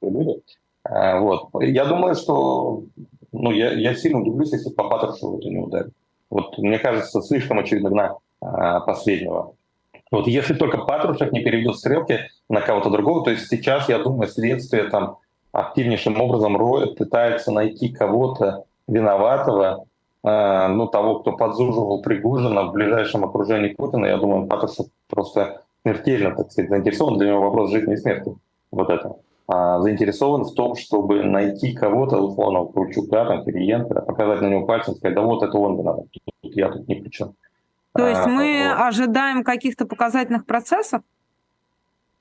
Вот. 0.00 1.48
Я 1.60 1.84
думаю, 1.86 2.14
что 2.14 2.84
ну, 3.32 3.50
я, 3.50 3.72
я 3.72 3.94
сильно 3.94 4.20
удивлюсь, 4.20 4.52
если 4.52 4.70
по 4.70 4.88
Патрушеву 4.88 5.38
это 5.38 5.48
не 5.48 5.58
ударит. 5.58 5.92
Вот 6.34 6.58
мне 6.58 6.78
кажется, 6.80 7.22
слишком 7.22 7.60
очевидно 7.60 7.90
на 8.40 8.80
последнего. 8.80 9.54
Вот 10.10 10.26
если 10.26 10.54
только 10.54 10.78
Патрушев 10.78 11.32
не 11.32 11.42
переведет 11.42 11.76
стрелки 11.76 12.28
на 12.48 12.60
кого-то 12.60 12.90
другого, 12.90 13.24
то 13.24 13.30
есть 13.30 13.48
сейчас, 13.48 13.88
я 13.88 13.98
думаю, 13.98 14.28
следствие 14.28 14.84
там 14.84 15.18
активнейшим 15.52 16.20
образом 16.20 16.56
роет, 16.56 16.96
пытается 16.96 17.52
найти 17.52 17.88
кого-то 17.88 18.64
виноватого, 18.88 19.86
э, 20.24 20.66
ну, 20.68 20.88
того, 20.88 21.20
кто 21.20 21.32
подзуживал 21.32 22.02
Пригожина 22.02 22.64
в 22.64 22.72
ближайшем 22.72 23.24
окружении 23.24 23.72
Путина. 23.72 24.06
Я 24.06 24.16
думаю, 24.16 24.46
Патрушев 24.46 24.86
просто 25.08 25.62
смертельно, 25.82 26.34
так 26.34 26.50
сказать, 26.50 26.70
заинтересован. 26.70 27.18
Для 27.18 27.28
него 27.28 27.40
вопрос 27.40 27.70
жизни 27.70 27.94
и 27.94 27.96
смерти. 27.96 28.34
Вот 28.72 28.90
это. 28.90 29.16
А, 29.46 29.80
заинтересован 29.80 30.44
в 30.44 30.54
том, 30.54 30.74
чтобы 30.74 31.22
найти 31.22 31.74
кого-то, 31.74 32.18
условно, 32.18 32.64
Кручука, 32.64 33.26
там, 33.26 33.44
Кириенко, 33.44 34.00
показать 34.00 34.40
на 34.40 34.48
него 34.48 34.66
пальцем, 34.66 34.94
сказать, 34.94 35.14
да 35.14 35.22
вот 35.22 35.42
это 35.42 35.58
он 35.58 35.78
виноват, 35.78 36.06
я 36.42 36.70
тут 36.70 36.88
ни 36.88 36.94
при 36.94 37.10
чем. 37.10 37.34
То 37.92 38.08
есть 38.08 38.22
а, 38.24 38.28
мы 38.28 38.64
вот. 38.68 38.86
ожидаем 38.88 39.44
каких-то 39.44 39.86
показательных 39.86 40.46
процессов? 40.46 41.02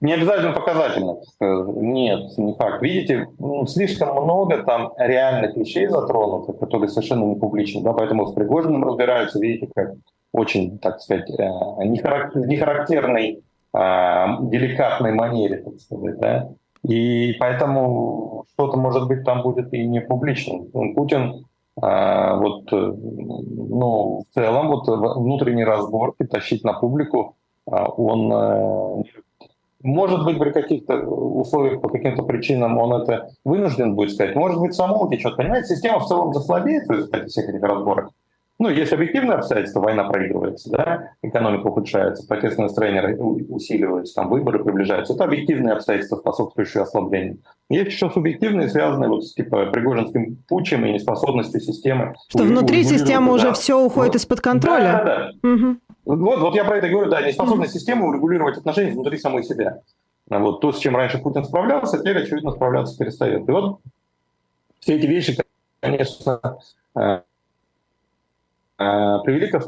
Не 0.01 0.13
обязательно 0.15 0.51
показательных. 0.51 1.19
Нет, 1.39 2.37
не 2.37 2.53
факт. 2.55 2.81
Видите, 2.81 3.29
ну, 3.39 3.65
слишком 3.67 4.21
много 4.21 4.61
там 4.63 4.91
реальных 4.97 5.55
вещей 5.55 5.87
затронуто, 5.87 6.51
которые 6.51 6.89
совершенно 6.89 7.23
не 7.23 7.35
публичны. 7.35 7.81
Да? 7.81 7.93
Поэтому 7.93 8.27
с 8.27 8.33
Пригожиным 8.33 8.83
разбираются, 8.83 9.39
видите, 9.39 9.71
как 9.73 9.93
очень, 10.33 10.77
так 10.79 10.99
сказать, 10.99 11.29
э, 11.29 11.43
нехарактерной, 11.85 13.43
а, 13.71 14.39
деликатной 14.41 15.13
манере, 15.13 15.63
так 15.63 15.79
сказать. 15.79 16.19
Да? 16.19 16.49
И 16.87 17.33
поэтому 17.39 18.45
что-то, 18.53 18.77
может 18.77 19.07
быть, 19.07 19.23
там 19.23 19.41
будет 19.41 19.73
и 19.73 19.85
не 19.87 20.01
публичным. 20.01 20.67
Ну, 20.73 20.93
Путин 20.93 21.45
а, 21.81 22.35
вот, 22.35 22.71
э, 22.71 22.75
ну, 22.75 24.23
в 24.29 24.33
целом, 24.33 24.67
вот 24.67 24.87
внутренние 24.87 25.65
разборки 25.65 26.23
тащить 26.23 26.63
на 26.63 26.73
публику 26.73 27.35
а, 27.65 27.85
он 27.85 28.31
э, 28.31 29.03
может 29.83 30.23
быть, 30.23 30.39
при 30.39 30.51
каких-то 30.51 30.95
условиях, 30.95 31.81
по 31.81 31.89
каким-то 31.89 32.23
причинам 32.23 32.77
он 32.77 33.01
это 33.01 33.31
вынужден 33.43 33.95
будет 33.95 34.11
сказать. 34.11 34.35
Может 34.35 34.59
быть, 34.59 34.73
само 34.73 35.01
утечет. 35.03 35.35
Понимаете, 35.35 35.75
система 35.75 35.99
в 35.99 36.07
целом 36.07 36.33
заслабеет 36.33 36.87
в 36.87 36.91
результате 36.91 37.27
всех 37.27 37.49
этих 37.49 37.61
разборок. 37.61 38.11
Ну, 38.59 38.69
есть 38.69 38.93
объективные 38.93 39.37
обстоятельства, 39.37 39.81
война 39.81 40.03
проигрывается, 40.03 40.69
да, 40.69 41.11
экономика 41.23 41.67
ухудшается, 41.67 42.25
протестное 42.27 42.67
настроение 42.67 43.17
усиливается, 43.17 44.13
там 44.13 44.29
выборы 44.29 44.63
приближаются. 44.63 45.13
Это 45.13 45.23
объективные 45.23 45.73
обстоятельства, 45.73 46.17
способствующие 46.17 46.83
ослаблению. 46.83 47.39
Есть 47.69 47.91
еще 47.91 48.09
субъективные, 48.11 48.69
связанные 48.69 49.09
вот 49.09 49.25
с 49.25 49.33
типа 49.33 49.65
Пригожинским 49.67 50.37
путчем 50.47 50.85
и 50.85 50.93
неспособностью 50.93 51.61
системы. 51.61 52.13
Что 52.29 52.43
внутри 52.43 52.83
системы 52.83 53.27
да. 53.27 53.33
уже 53.33 53.53
все 53.53 53.83
уходит 53.83 54.13
вот. 54.13 54.21
из-под 54.21 54.41
контроля. 54.41 54.79
Да, 54.83 55.03
да, 55.03 55.31
да. 55.41 55.49
Угу. 55.49 55.77
Вот, 56.05 56.39
вот 56.39 56.55
я 56.55 56.63
про 56.63 56.77
это 56.77 56.89
говорю, 56.89 57.09
да, 57.09 57.21
неспособность 57.21 57.71
угу. 57.71 57.79
системы 57.79 58.07
урегулировать 58.07 58.57
отношения 58.57 58.91
внутри 58.91 59.17
самой 59.17 59.43
себя. 59.43 59.79
Вот 60.29 60.61
то, 60.61 60.71
с 60.71 60.79
чем 60.79 60.95
раньше 60.95 61.17
Путин 61.17 61.43
справлялся, 61.43 61.97
теперь, 61.97 62.21
очевидно, 62.21 62.51
справляться 62.51 62.97
перестает. 62.97 63.47
И 63.47 63.51
вот 63.51 63.79
все 64.79 64.95
эти 64.95 65.05
вещи, 65.05 65.37
конечно, 65.81 66.59
Э, 66.95 67.21
привели 69.23 69.47
к 69.47 69.65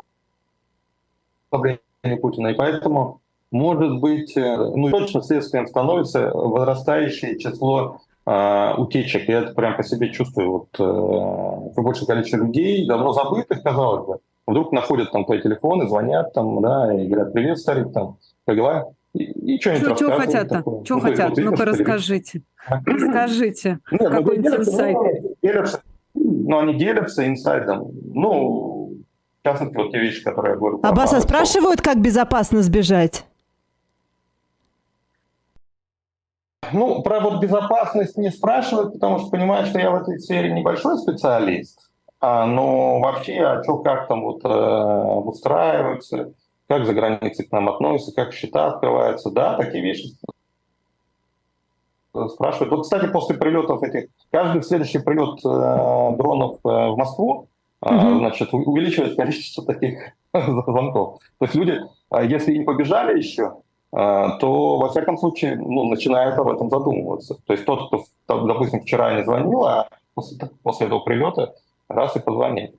ослаблению 1.51 2.21
Путина. 2.21 2.47
И 2.47 2.53
поэтому, 2.53 3.21
может 3.51 3.99
быть, 3.99 4.35
э, 4.37 4.55
ну 4.57 4.89
точно 4.89 5.21
следствием 5.21 5.67
становится 5.67 6.29
возрастающее 6.31 7.37
число 7.39 7.99
э, 8.25 8.73
утечек. 8.77 9.27
Я 9.27 9.41
это 9.41 9.53
прям 9.53 9.77
по 9.77 9.83
себе 9.83 10.11
чувствую. 10.11 10.51
Вот 10.51 10.67
э, 10.79 11.81
большее 11.81 12.07
количество 12.07 12.37
людей, 12.37 12.87
давно 12.87 13.13
забытых, 13.13 13.63
казалось 13.63 14.07
бы, 14.07 14.19
вдруг 14.47 14.71
находят 14.71 15.11
там 15.11 15.25
твои 15.25 15.41
телефоны, 15.41 15.87
звонят 15.87 16.33
там, 16.33 16.61
да, 16.61 16.93
и 16.93 17.07
говорят, 17.07 17.33
привет, 17.33 17.57
старик, 17.57 17.91
там, 17.93 18.17
как 18.45 18.55
дела? 18.55 18.91
И, 19.13 19.23
и 19.23 19.61
что-нибудь 19.61 19.97
Что 19.97 20.11
хотят-то? 20.11 20.63
Что 20.83 20.95
ну, 20.95 20.99
хотят? 20.99 21.29
Вот, 21.29 21.37
Ну-ка 21.39 21.65
расскажите. 21.65 22.41
Расскажите. 22.85 23.79
Нет, 23.91 24.01
ну, 24.01 24.09
Какой-нибудь 24.09 24.59
инсайт. 24.59 24.97
Делятся, 25.41 25.81
ну, 26.13 26.59
они 26.59 26.73
делятся 26.73 27.25
инсайдом. 27.25 27.91
Ну, 28.13 28.74
частности, 29.45 29.77
вот 29.77 29.91
те 29.91 29.99
вещи, 29.99 30.23
которые 30.23 30.53
я 30.53 30.57
говорю. 30.57 30.79
Аббаса 30.83 31.21
спрашивают, 31.21 31.81
как 31.81 32.01
безопасно 32.01 32.61
сбежать? 32.61 33.25
Ну, 36.73 37.03
про 37.03 37.19
вот 37.19 37.41
безопасность 37.41 38.17
не 38.17 38.31
спрашивают, 38.31 38.93
потому 38.93 39.19
что 39.19 39.29
понимают, 39.29 39.67
что 39.69 39.79
я 39.79 39.91
в 39.91 39.95
этой 39.95 40.19
сфере 40.19 40.51
небольшой 40.51 40.97
специалист. 40.97 41.79
А, 42.19 42.47
но 42.47 42.99
вообще, 42.99 43.39
а 43.39 43.63
что, 43.63 43.77
как 43.77 44.07
там 44.07 44.23
вот 44.23 44.43
э, 44.43 44.47
устраиваются, 44.49 46.33
как 46.67 46.87
за 46.87 46.93
границей 46.93 47.45
к 47.45 47.51
нам 47.51 47.69
относятся, 47.69 48.15
как 48.15 48.33
счета 48.33 48.67
открываются, 48.67 49.29
да, 49.29 49.57
такие 49.57 49.83
вещи 49.83 50.15
спрашивают. 52.29 52.71
Вот, 52.71 52.83
кстати, 52.83 53.07
после 53.07 53.35
прилетов 53.35 53.83
этих, 53.83 54.09
каждый 54.31 54.63
следующий 54.63 54.99
прилет 54.99 55.39
э, 55.45 56.17
дронов 56.17 56.57
э, 56.63 56.67
в 56.67 56.97
Москву, 56.97 57.47
угу. 57.85 58.19
значит, 58.19 58.53
увеличивает 58.53 59.15
количество 59.15 59.65
таких 59.65 59.99
звонков. 60.33 61.19
То 61.39 61.45
есть 61.45 61.55
люди, 61.55 61.79
а, 62.09 62.23
если 62.23 62.53
не 62.53 62.63
побежали 62.63 63.17
еще, 63.17 63.57
а, 63.91 64.37
то, 64.37 64.77
во 64.77 64.89
всяком 64.89 65.17
случае, 65.17 65.55
ну, 65.55 65.85
начинают 65.89 66.37
об 66.37 66.49
этом 66.49 66.69
задумываться. 66.69 67.35
То 67.45 67.53
есть 67.53 67.65
тот, 67.65 67.87
кто, 67.87 68.45
допустим, 68.45 68.81
вчера 68.81 69.15
не 69.15 69.23
звонил, 69.23 69.65
а 69.65 69.87
после, 70.13 70.49
после 70.63 70.87
этого 70.87 70.99
прилета 70.99 71.55
раз 71.87 72.15
и 72.15 72.19
позвонит. 72.19 72.75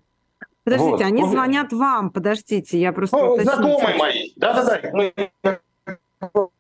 Подождите, 0.64 0.90
вот. 0.90 1.00
они 1.00 1.22
ну, 1.22 1.28
звонят 1.28 1.72
вам, 1.72 2.10
подождите, 2.10 2.78
я 2.78 2.92
просто... 2.92 3.16
Ну, 3.16 3.40
знакомые 3.40 3.96
мои, 3.96 4.32
да-да-да. 4.34 5.56
Ну, 6.34 6.50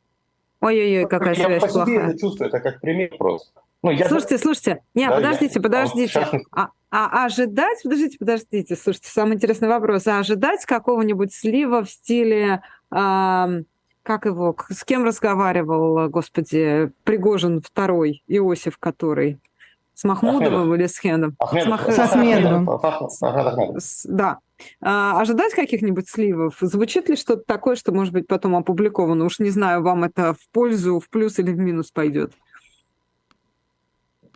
Ой-ой-ой, 0.60 1.08
какая 1.08 1.34
я 1.34 1.44
связь 1.44 1.62
по 1.62 1.68
себе 1.68 1.84
плохая. 1.84 2.18
чувствую, 2.18 2.48
это 2.48 2.60
как 2.60 2.80
пример 2.80 3.16
просто. 3.18 3.60
Ну, 3.86 3.92
я... 3.92 4.08
Слушайте, 4.08 4.38
слушайте, 4.38 4.82
нет, 4.94 5.10
да, 5.10 5.16
подождите, 5.16 5.52
я... 5.54 5.62
подождите. 5.62 6.26
А, 6.88 7.10
а 7.22 7.26
ожидать, 7.26 7.82
подождите, 7.82 8.16
подождите, 8.18 8.76
слушайте, 8.76 9.10
самый 9.10 9.34
интересный 9.34 9.68
вопрос. 9.68 10.06
А 10.06 10.20
ожидать 10.20 10.64
какого-нибудь 10.64 11.34
слива 11.34 11.84
в 11.84 11.90
стиле, 11.90 12.62
а, 12.90 13.48
как 14.02 14.24
его, 14.24 14.56
с 14.70 14.82
кем 14.84 15.04
разговаривал, 15.04 16.08
господи, 16.08 16.90
Пригожин 17.04 17.60
второй, 17.60 18.22
Иосиф 18.28 18.78
который? 18.78 19.38
С 19.94 20.04
Махмудовым 20.04 20.74
или 20.74 20.86
с 20.86 20.98
Хендом? 20.98 21.36
С, 21.40 21.66
Мах... 21.66 21.92
с 21.92 21.98
Ахмедовым. 21.98 22.68
Да. 24.04 24.38
А, 24.80 25.20
ожидать 25.20 25.54
каких-нибудь 25.54 26.08
сливов? 26.08 26.56
Звучит 26.60 27.08
ли 27.08 27.16
что-то 27.16 27.42
такое, 27.46 27.76
что 27.76 27.92
может 27.92 28.12
быть 28.12 28.26
потом 28.26 28.56
опубликовано? 28.56 29.24
Уж 29.24 29.40
не 29.40 29.50
знаю, 29.50 29.82
вам 29.82 30.04
это 30.04 30.34
в 30.34 30.48
пользу, 30.52 30.98
в 31.00 31.08
плюс 31.10 31.38
или 31.38 31.50
в 31.50 31.58
минус 31.58 31.90
пойдет. 31.90 32.32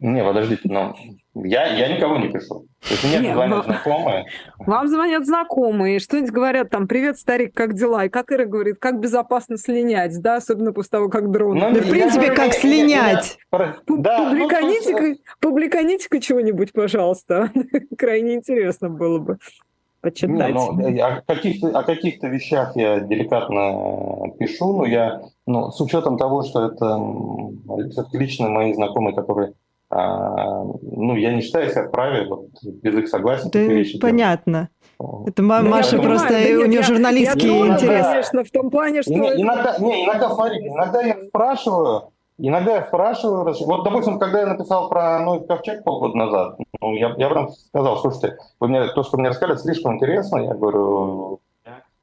Не, 0.01 0.25
подождите, 0.25 0.63
но 0.65 0.95
я, 1.35 1.67
я 1.67 1.95
никого 1.95 2.17
не 2.17 2.29
пишу. 2.29 2.67
То 2.81 2.89
есть 2.91 3.05
мне 3.05 3.19
Нет, 3.19 3.35
звонят 3.35 3.59
но... 3.59 3.63
знакомые. 3.75 4.27
Вам 4.59 4.89
звонят 4.89 5.27
знакомые, 5.27 5.99
что-нибудь 5.99 6.31
говорят 6.31 6.71
там, 6.71 6.89
привет, 6.89 7.19
старик, 7.19 7.55
как 7.55 7.75
дела? 7.75 8.07
И 8.07 8.09
как 8.09 8.33
Ира 8.33 8.47
говорит, 8.47 8.79
как 8.79 8.99
безопасно 8.99 9.59
слинять, 9.59 10.19
да, 10.23 10.37
особенно 10.37 10.73
после 10.73 10.91
того, 10.91 11.09
как 11.11 11.31
дрон. 11.31 11.59
Ну, 11.59 11.73
да, 11.73 11.83
в 11.83 11.91
принципе, 11.91 12.27
я, 12.27 12.35
как 12.35 12.47
я, 12.47 12.53
слинять. 12.53 13.39
Я, 13.53 13.77
да, 13.89 14.31
публиканите-ка, 14.31 15.03
ну, 15.03 15.17
публиканите-ка 15.41 16.19
чего-нибудь, 16.19 16.73
пожалуйста. 16.73 17.51
Крайне 17.99 18.37
интересно 18.37 18.89
было 18.89 19.19
бы 19.19 19.39
почитать. 20.01 20.31
Не, 20.31 20.49
ну, 20.49 21.05
о, 21.05 21.23
каких-то, 21.27 21.79
о 21.79 21.83
каких-то 21.83 22.29
вещах 22.29 22.75
я 22.75 23.01
деликатно 23.01 24.33
пишу, 24.39 24.79
но 24.79 24.87
я, 24.87 25.21
ну, 25.47 25.71
с 25.71 25.81
учетом 25.83 26.17
того, 26.17 26.43
что 26.43 26.69
это 26.69 28.17
лично 28.17 28.49
мои 28.49 28.73
знакомые, 28.73 29.15
которые 29.15 29.53
ну, 29.91 31.17
я 31.17 31.35
не 31.35 31.41
считаю 31.41 31.69
себя 31.71 31.89
вправе 31.89 32.27
вот, 32.27 32.49
без 32.63 32.95
их 32.95 33.09
согласия. 33.09 33.49
Да, 33.51 33.59
вещи 33.59 33.99
понятно. 33.99 34.69
Делать. 34.99 35.29
Это 35.29 35.43
да 35.43 35.63
Маша 35.63 35.97
я 35.97 36.03
просто, 36.03 36.29
понимаю, 36.29 36.59
да 36.59 36.65
у 36.65 36.69
нее 36.69 36.83
журналистский 36.83 37.49
я, 37.49 37.65
я 37.67 37.75
интерес. 37.75 38.07
Конечно, 38.07 38.45
в 38.45 38.51
том 38.51 38.71
плане, 38.71 39.03
что... 39.03 39.13
И, 39.13 39.17
иногда, 39.17 39.77
не, 39.79 40.05
иногда, 40.05 40.29
смотрите, 40.29 40.69
иногда 40.69 41.03
я 41.03 41.17
спрашиваю, 41.27 42.13
иногда 42.39 42.77
я 42.77 42.85
спрашиваю, 42.85 43.55
вот, 43.65 43.85
допустим, 43.85 44.19
когда 44.19 44.41
я 44.41 44.47
написал 44.47 44.89
про 44.89 45.19
Ной 45.21 45.45
Ковчег 45.47 45.85
полгода 45.85 46.17
назад, 46.17 46.59
ну, 46.81 46.95
я, 46.95 47.15
я 47.17 47.31
прям 47.31 47.49
сказал, 47.49 47.97
слушайте, 47.99 48.37
вы 48.61 48.69
мне, 48.69 48.89
то, 48.89 49.03
что 49.03 49.17
мне 49.17 49.31
рассказали, 49.31 49.57
слишком 49.57 49.95
интересно, 49.95 50.39
я 50.39 50.55
говорю, 50.55 51.41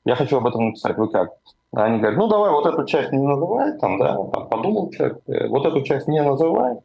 я 0.03 0.15
хочу 0.15 0.37
об 0.37 0.47
этом 0.47 0.67
написать, 0.67 0.97
вы 0.97 1.07
как? 1.07 1.29
Они 1.73 1.99
говорят, 1.99 2.17
ну 2.17 2.27
давай 2.27 2.49
вот 2.51 2.65
эту 2.65 2.85
часть 2.85 3.11
не 3.11 3.19
называй, 3.19 3.77
там, 3.77 3.99
да, 3.99 4.15
там, 4.15 4.47
подумал 4.47 4.89
человек, 4.89 5.19
э, 5.27 5.47
вот 5.49 5.65
эту 5.65 5.81
часть 5.81 6.07
не 6.07 6.23
называй, 6.23 6.77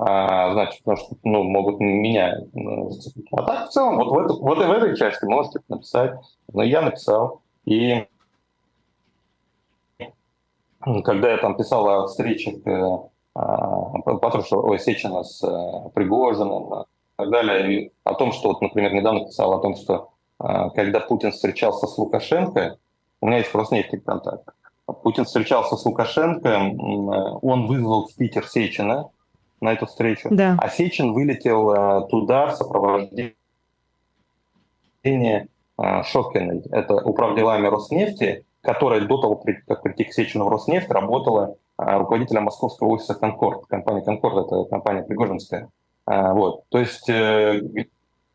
а, 0.00 0.52
значит, 0.52 0.84
потому 0.84 0.96
что 0.96 1.16
ну, 1.24 1.42
могут 1.42 1.80
меня 1.80 2.38
зацепить. 2.52 3.26
А 3.32 3.42
так 3.42 3.68
в 3.68 3.72
целом, 3.72 3.96
вот 3.96 4.08
в, 4.08 4.18
эту, 4.18 4.40
вот 4.40 4.58
в 4.58 4.70
этой 4.70 4.96
части 4.96 5.24
можете 5.24 5.58
написать. 5.68 6.12
Но 6.52 6.62
я 6.62 6.82
написал. 6.82 7.42
И 7.64 8.06
когда 11.04 11.32
я 11.32 11.38
там 11.38 11.56
писал 11.56 11.88
о 11.88 12.06
встречах 12.06 12.64
э, 12.64 12.98
Патрушева, 13.34 14.78
Сечина 14.78 15.24
с 15.24 15.40
Пригожиным 15.94 16.82
и 16.82 16.84
так 17.16 17.30
далее. 17.30 17.72
И 17.72 17.92
о 18.04 18.14
том, 18.14 18.30
что, 18.30 18.50
вот, 18.50 18.62
например, 18.62 18.94
недавно 18.94 19.26
писал 19.26 19.52
о 19.52 19.60
том, 19.60 19.74
что 19.74 20.10
когда 20.38 21.00
Путин 21.00 21.32
встречался 21.32 21.88
с 21.88 21.98
Лукашенко, 21.98 22.78
у 23.20 23.26
меня 23.26 23.38
есть 23.38 23.50
просто 23.50 23.74
некий 23.74 23.98
контакт. 23.98 24.48
Путин 25.02 25.24
встречался 25.24 25.76
с 25.76 25.84
Лукашенко, 25.84 26.72
он 27.42 27.66
вызвал 27.66 28.06
в 28.06 28.14
Питер 28.14 28.46
Сечина 28.46 29.10
на 29.60 29.72
эту 29.72 29.86
встречу, 29.86 30.28
да. 30.30 30.56
а 30.60 30.68
Сечин 30.68 31.12
вылетел 31.12 32.06
туда 32.08 32.46
в 32.46 32.56
сопровождении 32.56 33.34
Шокиной. 35.76 36.62
Это 36.70 36.94
управделами 36.96 37.66
Роснефти, 37.66 38.44
которая 38.62 39.00
до 39.00 39.18
того, 39.18 39.42
как 39.66 39.82
прийти 39.82 40.04
к 40.04 40.12
Сечину 40.12 40.44
в 40.44 40.48
Роснефть, 40.48 40.90
работала 40.90 41.56
руководителем 41.76 42.44
московского 42.44 42.88
офиса 42.88 43.14
«Конкорд». 43.14 43.66
Компания 43.66 44.02
«Конкорд»— 44.02 44.46
это 44.46 44.64
компания 44.64 45.02
Пригожинская. 45.02 45.68
Вот. 46.06 46.64
То 46.70 46.78
есть 46.78 47.08
э, 47.08 47.60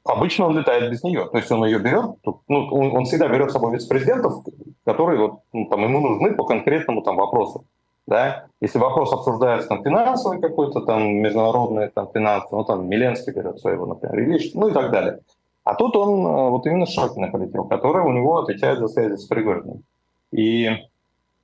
Обычно 0.05 0.47
он 0.47 0.57
летает 0.57 0.91
без 0.91 1.01
нее. 1.03 1.29
То 1.31 1.37
есть 1.37 1.49
он 1.49 1.63
ее 1.63 1.79
берет, 1.79 2.17
ну, 2.25 2.41
он, 2.49 2.95
он 2.95 3.05
всегда 3.05 3.29
берет 3.29 3.49
с 3.49 3.53
собой 3.53 3.73
вице-президентов, 3.73 4.43
которые 4.83 5.19
вот, 5.19 5.39
ну, 5.53 5.65
там, 5.69 5.81
ему 5.81 6.01
нужны 6.01 6.35
по 6.35 6.43
конкретному 6.43 7.01
там, 7.03 7.15
вопросу. 7.15 7.65
Да? 8.05 8.45
Если 8.59 8.79
вопрос 8.79 9.13
обсуждается 9.13 9.69
там, 9.69 9.83
финансовый 9.83 10.41
какой-то, 10.41 10.81
там, 10.81 11.15
международный 11.15 11.89
там, 11.89 12.09
финансы, 12.13 12.47
ну, 12.51 12.63
там, 12.65 12.87
Миленский 12.87 13.33
берет 13.33 13.59
своего, 13.59 13.85
например, 13.85 14.19
или, 14.19 14.51
ну 14.53 14.67
и 14.67 14.73
так 14.73 14.91
далее. 14.91 15.19
А 15.63 15.75
тут 15.75 15.95
он 15.95 16.25
э, 16.25 16.49
вот 16.49 16.65
именно 16.65 16.85
Шокина 16.85 17.29
полетел, 17.29 17.63
который 17.65 18.03
у 18.03 18.11
него 18.11 18.39
отвечает 18.39 18.79
за 18.79 18.87
связи 18.89 19.15
с 19.15 19.25
Пригожиным. 19.25 19.83
И 20.31 20.69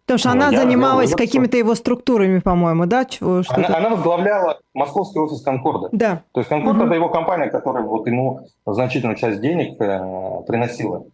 Потому 0.10 0.18
что 0.18 0.32
она 0.32 0.50
занималась 0.50 1.14
какими-то 1.14 1.56
его 1.56 1.76
структурами, 1.76 2.40
по-моему, 2.40 2.88
да? 2.88 3.06
Чего, 3.06 3.44
она, 3.50 3.68
она 3.78 3.90
возглавляла 3.90 4.60
московский 4.74 5.20
офис 5.20 5.42
Конкорда. 5.42 5.90
Да. 5.92 6.24
То 6.32 6.40
есть 6.40 6.50
Конкорд 6.50 6.78
угу. 6.78 6.86
это 6.86 6.96
его 6.96 7.10
компания, 7.10 7.48
которая 7.48 7.84
вот 7.84 8.08
ему 8.08 8.48
значительную 8.66 9.16
часть 9.18 9.40
денег 9.40 9.80
э, 9.80 10.44
приносила. 10.48 11.06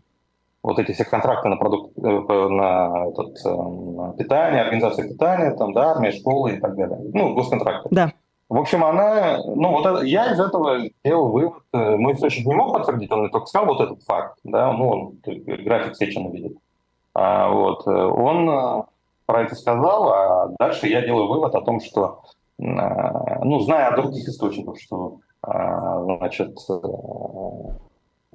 Вот 0.66 0.80
эти 0.80 0.94
все 0.94 1.06
контракты 1.06 1.48
на 1.48 1.58
продукт, 1.58 1.96
э, 1.96 2.02
на, 2.02 3.06
этот, 3.10 3.38
э, 3.46 3.50
на 3.50 4.14
питание, 4.14 4.64
организация 4.64 5.08
питания, 5.08 5.52
там, 5.52 5.74
да, 5.74 5.92
армия, 5.92 6.12
школы 6.12 6.54
и 6.54 6.60
так 6.60 6.76
далее. 6.76 6.98
Ну, 7.14 7.36
госконтракты. 7.36 7.90
Да. 7.92 8.14
В 8.50 8.58
общем, 8.58 8.84
она, 8.84 9.38
ну 9.46 9.70
вот 9.70 9.86
это, 9.86 10.04
я 10.04 10.34
из 10.34 10.40
этого 10.40 10.80
сделал 11.04 11.30
вывод. 11.32 11.62
Э, 11.72 11.98
мой 11.98 12.14
источник 12.14 12.48
не 12.48 12.56
мог 12.56 12.74
подтвердить, 12.74 13.12
он 13.12 13.20
мне 13.20 13.30
только 13.30 13.46
сказал 13.46 13.68
вот 13.68 13.80
этот 13.80 14.02
факт, 14.06 14.40
да, 14.44 14.74
ну 14.74 14.90
он 14.90 15.20
график 15.24 15.96
Сечина 15.98 16.32
видит. 16.32 16.58
А, 17.14 17.48
вот, 17.50 17.88
он 17.88 18.86
про 19.28 19.44
это 19.44 19.54
сказал, 19.54 20.10
а 20.10 20.48
дальше 20.58 20.88
я 20.88 21.04
делаю 21.04 21.28
вывод 21.28 21.54
о 21.54 21.62
том, 21.62 21.80
что, 21.80 22.24
ну, 22.58 23.60
зная 23.60 23.90
о 23.90 23.96
других 23.96 24.28
источниках, 24.28 24.80
что, 24.80 25.20
значит, 25.44 26.58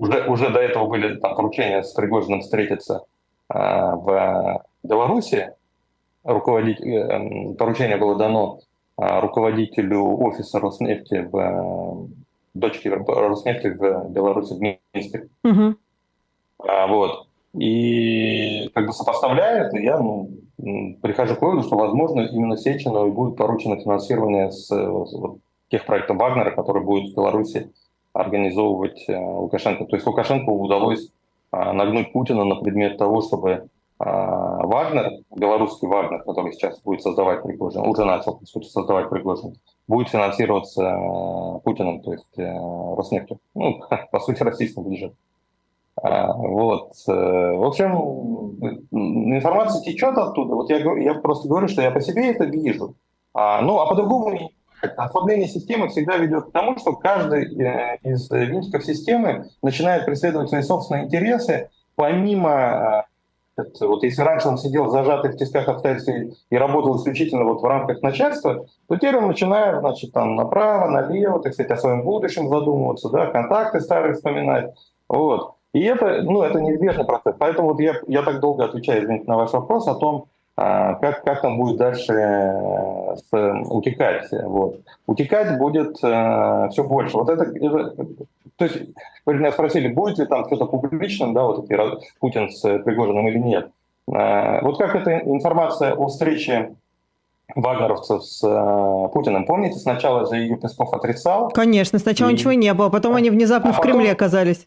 уже, 0.00 0.26
уже 0.28 0.50
до 0.50 0.58
этого 0.60 0.86
были 0.86 1.16
там 1.16 1.36
поручения 1.36 1.82
с 1.82 1.92
Пригожиным 1.92 2.40
встретиться 2.40 3.04
в 3.48 4.62
Беларуси, 4.82 5.52
руководить, 6.24 6.78
поручение 7.58 7.96
было 7.96 8.16
дано 8.16 8.60
руководителю 8.96 10.18
офиса 10.18 10.60
Роснефти 10.60 11.28
в 11.30 12.08
дочке 12.54 12.90
Роснефти 12.90 13.68
в 13.68 14.08
Беларуси, 14.10 14.54
в 14.54 14.60
Минске. 14.60 15.28
Угу. 15.44 15.74
Вот. 16.88 17.26
И 17.54 18.70
как 18.74 18.86
бы 18.86 18.92
сопоставляя 18.92 19.64
это, 19.64 19.78
я 19.78 19.98
ну, 19.98 20.30
прихожу 21.02 21.34
к 21.34 21.42
выводу, 21.42 21.62
что, 21.62 21.76
возможно, 21.76 22.20
именно 22.20 22.56
Сечину 22.56 23.10
будет 23.10 23.36
поручено 23.36 23.80
финансирование 23.80 24.52
с, 24.52 24.70
вот, 24.70 25.38
тех 25.68 25.84
проектов 25.86 26.16
Вагнера, 26.18 26.50
которые 26.50 26.84
будет 26.84 27.12
в 27.12 27.16
Беларуси 27.16 27.72
организовывать 28.12 29.04
э, 29.08 29.16
Лукашенко. 29.16 29.84
То 29.86 29.96
есть 29.96 30.06
Лукашенко 30.06 30.50
удалось 30.50 31.10
э, 31.52 31.72
нагнуть 31.72 32.12
Путина 32.12 32.44
на 32.44 32.56
предмет 32.56 32.98
того, 32.98 33.20
чтобы 33.22 33.50
э, 33.50 33.60
Вагнер, 33.98 35.10
белорусский 35.34 35.88
Вагнер, 35.88 36.22
который 36.22 36.52
сейчас 36.52 36.80
будет 36.82 37.02
создавать 37.02 37.42
Пригожин, 37.42 37.82
уже 37.86 38.04
начал, 38.04 38.36
по 38.36 38.46
сути, 38.46 38.66
создавать 38.68 39.10
Пригожин, 39.10 39.54
будет 39.86 40.08
финансироваться 40.08 41.60
Путиным, 41.64 42.00
то 42.00 42.12
есть 42.12 42.36
Роснефтью. 42.36 43.38
Ну, 43.54 43.80
по 44.12 44.20
сути, 44.20 44.42
российским 44.42 44.82
бюджетом. 44.82 45.16
А, 46.02 46.32
вот. 46.32 46.92
В 47.06 47.66
общем, 47.66 48.56
информация 48.90 49.82
течет 49.82 50.16
оттуда. 50.16 50.54
Вот 50.54 50.70
я, 50.70 50.78
я 50.78 51.14
просто 51.14 51.48
говорю, 51.48 51.68
что 51.68 51.82
я 51.82 51.90
по 51.90 52.00
себе 52.00 52.30
это 52.30 52.44
вижу. 52.44 52.94
А, 53.34 53.60
ну, 53.60 53.78
а 53.80 53.86
по-другому 53.86 54.50
Ослабление 54.96 55.48
системы 55.48 55.88
всегда 55.88 56.16
ведет 56.16 56.46
к 56.46 56.52
тому, 56.52 56.78
что 56.78 56.94
каждый 56.94 57.44
э, 57.62 57.98
из 58.02 58.30
винтиков 58.30 58.84
системы 58.84 59.50
начинает 59.62 60.06
преследовать 60.06 60.48
свои 60.48 60.62
собственные 60.62 61.04
интересы, 61.04 61.68
помимо 61.96 63.04
э, 63.06 63.10
вот 63.80 64.02
если 64.02 64.22
раньше 64.22 64.48
он 64.48 64.58
сидел 64.58 64.88
зажатый 64.88 65.32
в 65.32 65.36
тисках 65.36 65.68
обстоятельств 65.68 66.10
и 66.50 66.56
работал 66.56 66.96
исключительно 66.96 67.44
вот 67.44 67.62
в 67.62 67.64
рамках 67.64 68.02
начальства, 68.02 68.66
то 68.88 68.96
теперь 68.96 69.16
он 69.16 69.26
начинает, 69.26 69.80
значит, 69.80 70.12
там 70.12 70.36
направо, 70.36 70.88
налево, 70.88 71.40
так 71.40 71.52
сказать, 71.52 71.72
о 71.72 71.76
своем 71.76 72.02
будущем 72.02 72.48
задумываться, 72.48 73.10
да, 73.10 73.26
контакты 73.26 73.80
старые 73.80 74.14
вспоминать. 74.14 74.74
Вот. 75.08 75.54
И 75.72 75.82
это, 75.82 76.22
ну, 76.22 76.42
это 76.42 76.60
неизбежный 76.60 77.04
процесс. 77.04 77.34
Поэтому 77.38 77.68
вот 77.68 77.80
я, 77.80 77.94
я 78.08 78.22
так 78.22 78.40
долго 78.40 78.64
отвечаю, 78.64 79.04
извините, 79.04 79.26
на 79.26 79.36
ваш 79.36 79.52
вопрос 79.52 79.86
о 79.86 79.94
том, 79.94 80.26
как, 80.54 81.24
как 81.24 81.40
там 81.40 81.58
будет 81.58 81.76
дальше 81.78 82.12
э, 82.12 83.16
с, 83.16 83.62
утекать. 83.70 84.28
Вот. 84.30 84.80
Утекать 85.06 85.58
будет 85.58 85.96
э, 86.02 86.68
все 86.70 86.84
больше. 86.84 87.16
Вот 87.16 87.28
это, 87.30 87.44
это, 87.44 87.94
то 88.56 88.64
есть, 88.64 88.76
вы 89.24 89.34
меня 89.34 89.52
спросили, 89.52 89.88
будет 89.88 90.18
ли 90.18 90.26
там 90.26 90.44
что-то 90.46 90.66
публичным, 90.66 91.32
да, 91.32 91.44
вот 91.44 91.64
эти 91.64 91.78
Путин 92.18 92.50
с 92.50 92.60
Пригожиным 92.60 93.26
или 93.28 93.38
нет. 93.38 93.70
Э, 94.12 94.60
вот 94.62 94.78
как 94.78 94.94
эта 94.94 95.18
информация 95.20 95.94
о 95.94 96.08
встрече 96.08 96.74
вагнеровцев 97.54 98.24
с 98.24 98.42
э, 98.44 99.08
Путиным. 99.12 99.46
Помните, 99.46 99.78
сначала 99.78 100.26
же 100.26 100.36
ее 100.36 100.56
Песков 100.56 100.92
отрицал? 100.92 101.48
Конечно, 101.50 101.98
сначала 101.98 102.30
и... 102.30 102.32
ничего 102.32 102.52
не 102.52 102.72
было, 102.74 102.88
потом 102.90 103.14
а, 103.14 103.18
они 103.18 103.30
внезапно 103.30 103.70
а 103.70 103.72
в 103.72 103.76
потом... 103.76 103.92
Кремле 103.92 104.12
оказались. 104.12 104.66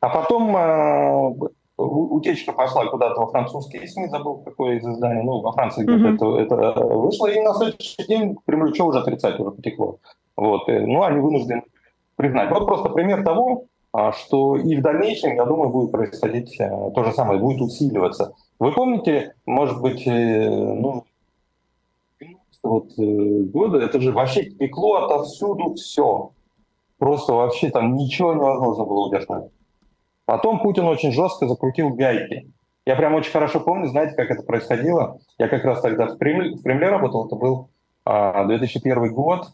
А 0.00 0.08
потом 0.08 0.56
э, 0.56 1.48
утечка 1.80 2.52
пошла 2.52 2.86
куда-то 2.86 3.20
во 3.20 3.26
французские 3.26 3.86
СМИ, 3.86 4.08
забыл, 4.08 4.38
какое 4.44 4.76
из 4.76 4.86
изданий, 4.86 5.22
ну, 5.22 5.40
во 5.40 5.52
Франции 5.52 5.84
где-то 5.84 6.38
это, 6.38 6.54
это 6.56 6.84
вышло, 6.84 7.26
и 7.26 7.40
на 7.40 7.54
следующий 7.54 8.06
день 8.06 8.36
Кремлю 8.46 8.74
что 8.74 8.86
уже 8.86 8.98
отрицать, 9.00 9.38
уже 9.40 9.50
потекло. 9.50 9.98
Вот. 10.36 10.68
И, 10.68 10.78
ну, 10.78 11.02
они 11.02 11.20
вынуждены 11.20 11.62
признать. 12.16 12.50
Вот 12.50 12.66
просто 12.66 12.88
пример 12.90 13.24
того, 13.24 13.64
а, 13.92 14.12
что 14.12 14.56
и 14.56 14.76
в 14.76 14.82
дальнейшем, 14.82 15.34
я 15.34 15.44
думаю, 15.44 15.70
будет 15.70 15.90
происходить 15.90 16.60
э, 16.60 16.90
то 16.94 17.04
же 17.04 17.12
самое, 17.12 17.40
будет 17.40 17.60
усиливаться. 17.60 18.34
Вы 18.58 18.72
помните, 18.72 19.34
может 19.46 19.80
быть, 19.80 20.06
э, 20.06 20.48
ну, 20.48 21.04
вот, 22.62 22.90
э, 22.98 23.42
года, 23.44 23.78
это 23.78 24.00
же 24.00 24.12
вообще 24.12 24.44
текло 24.44 25.04
отовсюду 25.04 25.74
все. 25.74 26.30
Просто 26.98 27.32
вообще 27.32 27.70
там 27.70 27.94
ничего 27.94 28.34
невозможно 28.34 28.84
было 28.84 29.08
удержать. 29.08 29.50
Потом 30.30 30.60
Путин 30.60 30.84
очень 30.84 31.10
жестко 31.10 31.48
закрутил 31.48 31.90
гайки. 31.90 32.52
Я 32.86 32.94
прям 32.94 33.14
очень 33.14 33.32
хорошо 33.32 33.58
помню, 33.58 33.88
знаете, 33.88 34.14
как 34.14 34.30
это 34.30 34.44
происходило. 34.44 35.18
Я 35.38 35.48
как 35.48 35.64
раз 35.64 35.80
тогда 35.80 36.06
в 36.06 36.18
Кремле, 36.18 36.54
в 36.54 36.62
Кремле 36.62 36.88
работал, 36.88 37.26
это 37.26 37.34
был 37.34 37.68
а, 38.04 38.44
2001 38.44 39.12
год. 39.12 39.48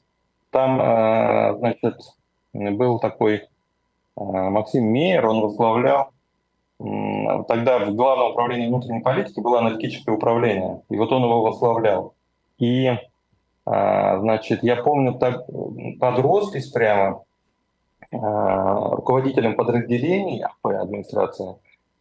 Там, 0.50 0.78
а, 0.78 1.54
значит, 1.54 1.96
был 2.52 2.98
такой 2.98 3.44
а, 4.16 4.50
Максим 4.50 4.84
Мейер, 4.92 5.24
он 5.24 5.40
возглавлял 5.40 6.10
Тогда 6.78 7.78
в 7.78 7.94
Главном 7.94 8.32
управлении 8.32 8.68
внутренней 8.68 9.00
политики 9.00 9.40
было 9.40 9.60
аналитическое 9.60 10.14
управление, 10.14 10.82
и 10.90 10.96
вот 10.98 11.10
он 11.10 11.22
его 11.22 11.40
возглавлял. 11.40 12.12
И, 12.58 12.92
а, 13.64 14.18
значит, 14.18 14.62
я 14.62 14.76
помню, 14.76 15.14
так 15.14 15.46
подрослись 15.98 16.68
прямо, 16.68 17.22
руководителям 18.10 19.54
подразделений 19.54 20.42
АП 20.42 20.66
администрации 20.66 21.56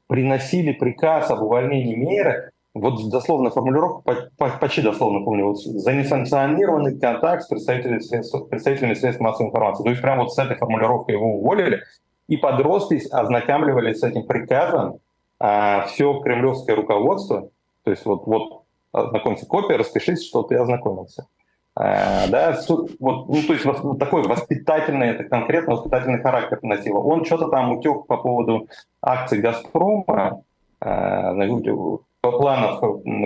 приносили 0.08 0.72
приказ 0.72 1.32
об 1.32 1.42
увольнении 1.42 1.96
мэра, 1.96 2.52
вот 2.74 3.10
дословно 3.10 3.50
формулировку, 3.50 4.04
почти 4.38 4.82
дословно 4.82 5.24
помню, 5.24 5.48
вот, 5.48 5.60
за 5.60 5.94
несанкционированный 5.94 7.00
контакт 7.00 7.44
с 7.44 7.48
представителями 7.48 8.00
средств, 8.00 8.50
представителями 8.50 8.94
средств 8.94 9.22
массовой 9.22 9.48
информации. 9.48 9.84
То 9.84 9.90
есть 9.90 10.02
прямо 10.02 10.24
вот 10.24 10.34
с 10.34 10.38
этой 10.38 10.58
формулировкой 10.58 11.16
его 11.16 11.38
уволили, 11.38 11.82
и 12.28 12.38
подростки 12.38 13.02
ознакомливались 13.12 14.00
с 14.00 14.04
этим 14.04 14.24
приказом 14.28 15.00
а, 15.40 15.86
все 15.86 16.20
кремлевское 16.20 16.76
руководство, 16.76 17.50
то 17.84 17.92
есть 17.92 18.06
вот, 18.06 18.26
вот 18.28 18.64
ознакомься, 18.92 19.46
копия, 19.46 19.78
распишись, 19.78 20.28
что 20.28 20.44
ты 20.44 20.56
ознакомился. 20.56 21.28
Э, 21.78 22.28
да, 22.30 22.58
вот, 22.68 23.28
ну, 23.28 23.42
то 23.48 23.54
есть 23.54 23.66
вот 23.66 24.00
такой 24.00 24.24
воспитательный, 24.24 25.10
это 25.10 25.26
конкретно 25.26 25.76
воспитательный 25.76 26.22
характер 26.22 26.60
носило. 26.62 27.00
Он 27.00 27.26
что-то 27.26 27.50
там 27.50 27.72
утек 27.72 28.08
по 28.08 28.18
поводу 28.18 28.68
акций 29.02 29.40
«Газпрома», 29.40 30.44
э, 30.82 31.34
планов 32.22 32.80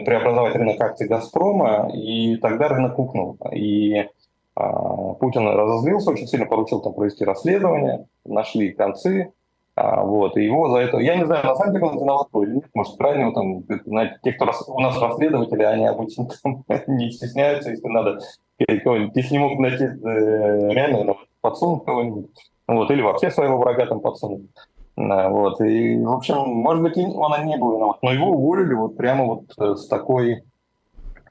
преобразовать 0.06 0.56
рынок 0.56 0.82
акций 0.82 1.08
«Газпрома», 1.08 1.90
и 1.94 2.38
тогда 2.38 2.68
рынок 2.68 2.98
укнул. 3.00 3.38
И 3.54 4.08
Путин 4.56 5.48
разозлился 5.48 6.12
очень 6.12 6.28
сильно, 6.28 6.46
поручил 6.46 6.82
там 6.82 6.94
провести 6.94 7.24
расследование, 7.24 8.08
нашли 8.26 8.74
концы, 8.74 9.32
а, 9.80 10.04
вот, 10.04 10.36
и 10.36 10.44
его 10.44 10.70
за 10.70 10.80
это... 10.80 10.98
Я 10.98 11.16
не 11.16 11.26
знаю, 11.26 11.46
на 11.46 11.56
самом 11.56 11.74
деле 11.74 11.86
он 11.86 12.00
виноват 12.00 12.28
или 12.34 12.56
нет, 12.56 12.66
может, 12.74 12.98
правильно, 12.98 13.34
там, 13.34 13.64
знаете, 13.86 14.18
те, 14.24 14.34
кто 14.34 14.44
рас... 14.44 14.68
у 14.68 14.80
нас 14.82 15.00
расследователи, 15.00 15.64
они 15.64 15.86
обычно 15.86 16.28
там, 16.44 16.66
не 16.88 17.10
стесняются, 17.12 17.70
если 17.70 17.88
надо 17.88 18.20
если 18.58 19.34
не 19.34 19.40
могут 19.40 19.60
найти 19.60 19.86
э, 19.86 20.74
реально 20.74 21.16
подсунуть 21.40 21.86
кого-нибудь, 21.86 22.26
вот, 22.68 22.92
или 22.92 23.02
вообще 23.02 23.32
своего 23.32 23.58
врага 23.58 23.86
там 23.86 24.02
подсунуть. 24.02 24.50
Вот, 24.98 25.62
и, 25.62 25.98
в 25.98 26.12
общем, 26.12 26.36
может 26.36 26.84
быть, 26.84 26.98
он 26.98 27.42
и 27.42 27.46
не 27.46 27.56
был 27.56 27.78
виноват, 27.78 28.00
но 28.02 28.12
его 28.12 28.32
уволили 28.32 28.74
вот 28.74 28.98
прямо 28.98 29.24
вот 29.24 29.44
э, 29.58 29.76
с 29.76 29.88
такой 29.88 30.44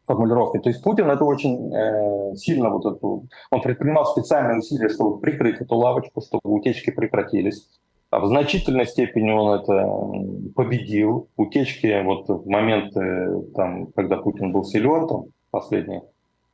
формулировкой. 0.07 0.63
То 0.63 0.71
есть 0.71 0.83
Путин 0.83 1.11
это 1.11 1.23
очень 1.23 1.71
э, 1.75 2.35
сильно 2.37 2.71
вот 2.71 2.87
эту, 2.87 3.27
он 3.51 3.61
предпринимал 3.61 4.07
специальные 4.07 4.61
усилия, 4.61 4.89
чтобы 4.89 5.21
прикрыть 5.21 5.61
эту 5.61 5.75
лавочку, 5.75 6.23
чтобы 6.23 6.41
утечки 6.45 6.91
прекратились. 6.91 7.69
А 8.11 8.21
в 8.21 8.27
значительной 8.27 8.87
степени 8.87 9.31
он 9.31 9.61
это 9.61 10.53
победил. 10.55 11.29
Утечки 11.37 12.03
вот 12.03 12.29
в 12.29 12.49
момент, 12.49 12.95
там, 13.55 13.89
когда 13.89 14.17
Путин 14.17 14.53
был 14.53 14.65
силен, 14.65 15.07
там, 15.07 15.25
последние, 15.51 16.03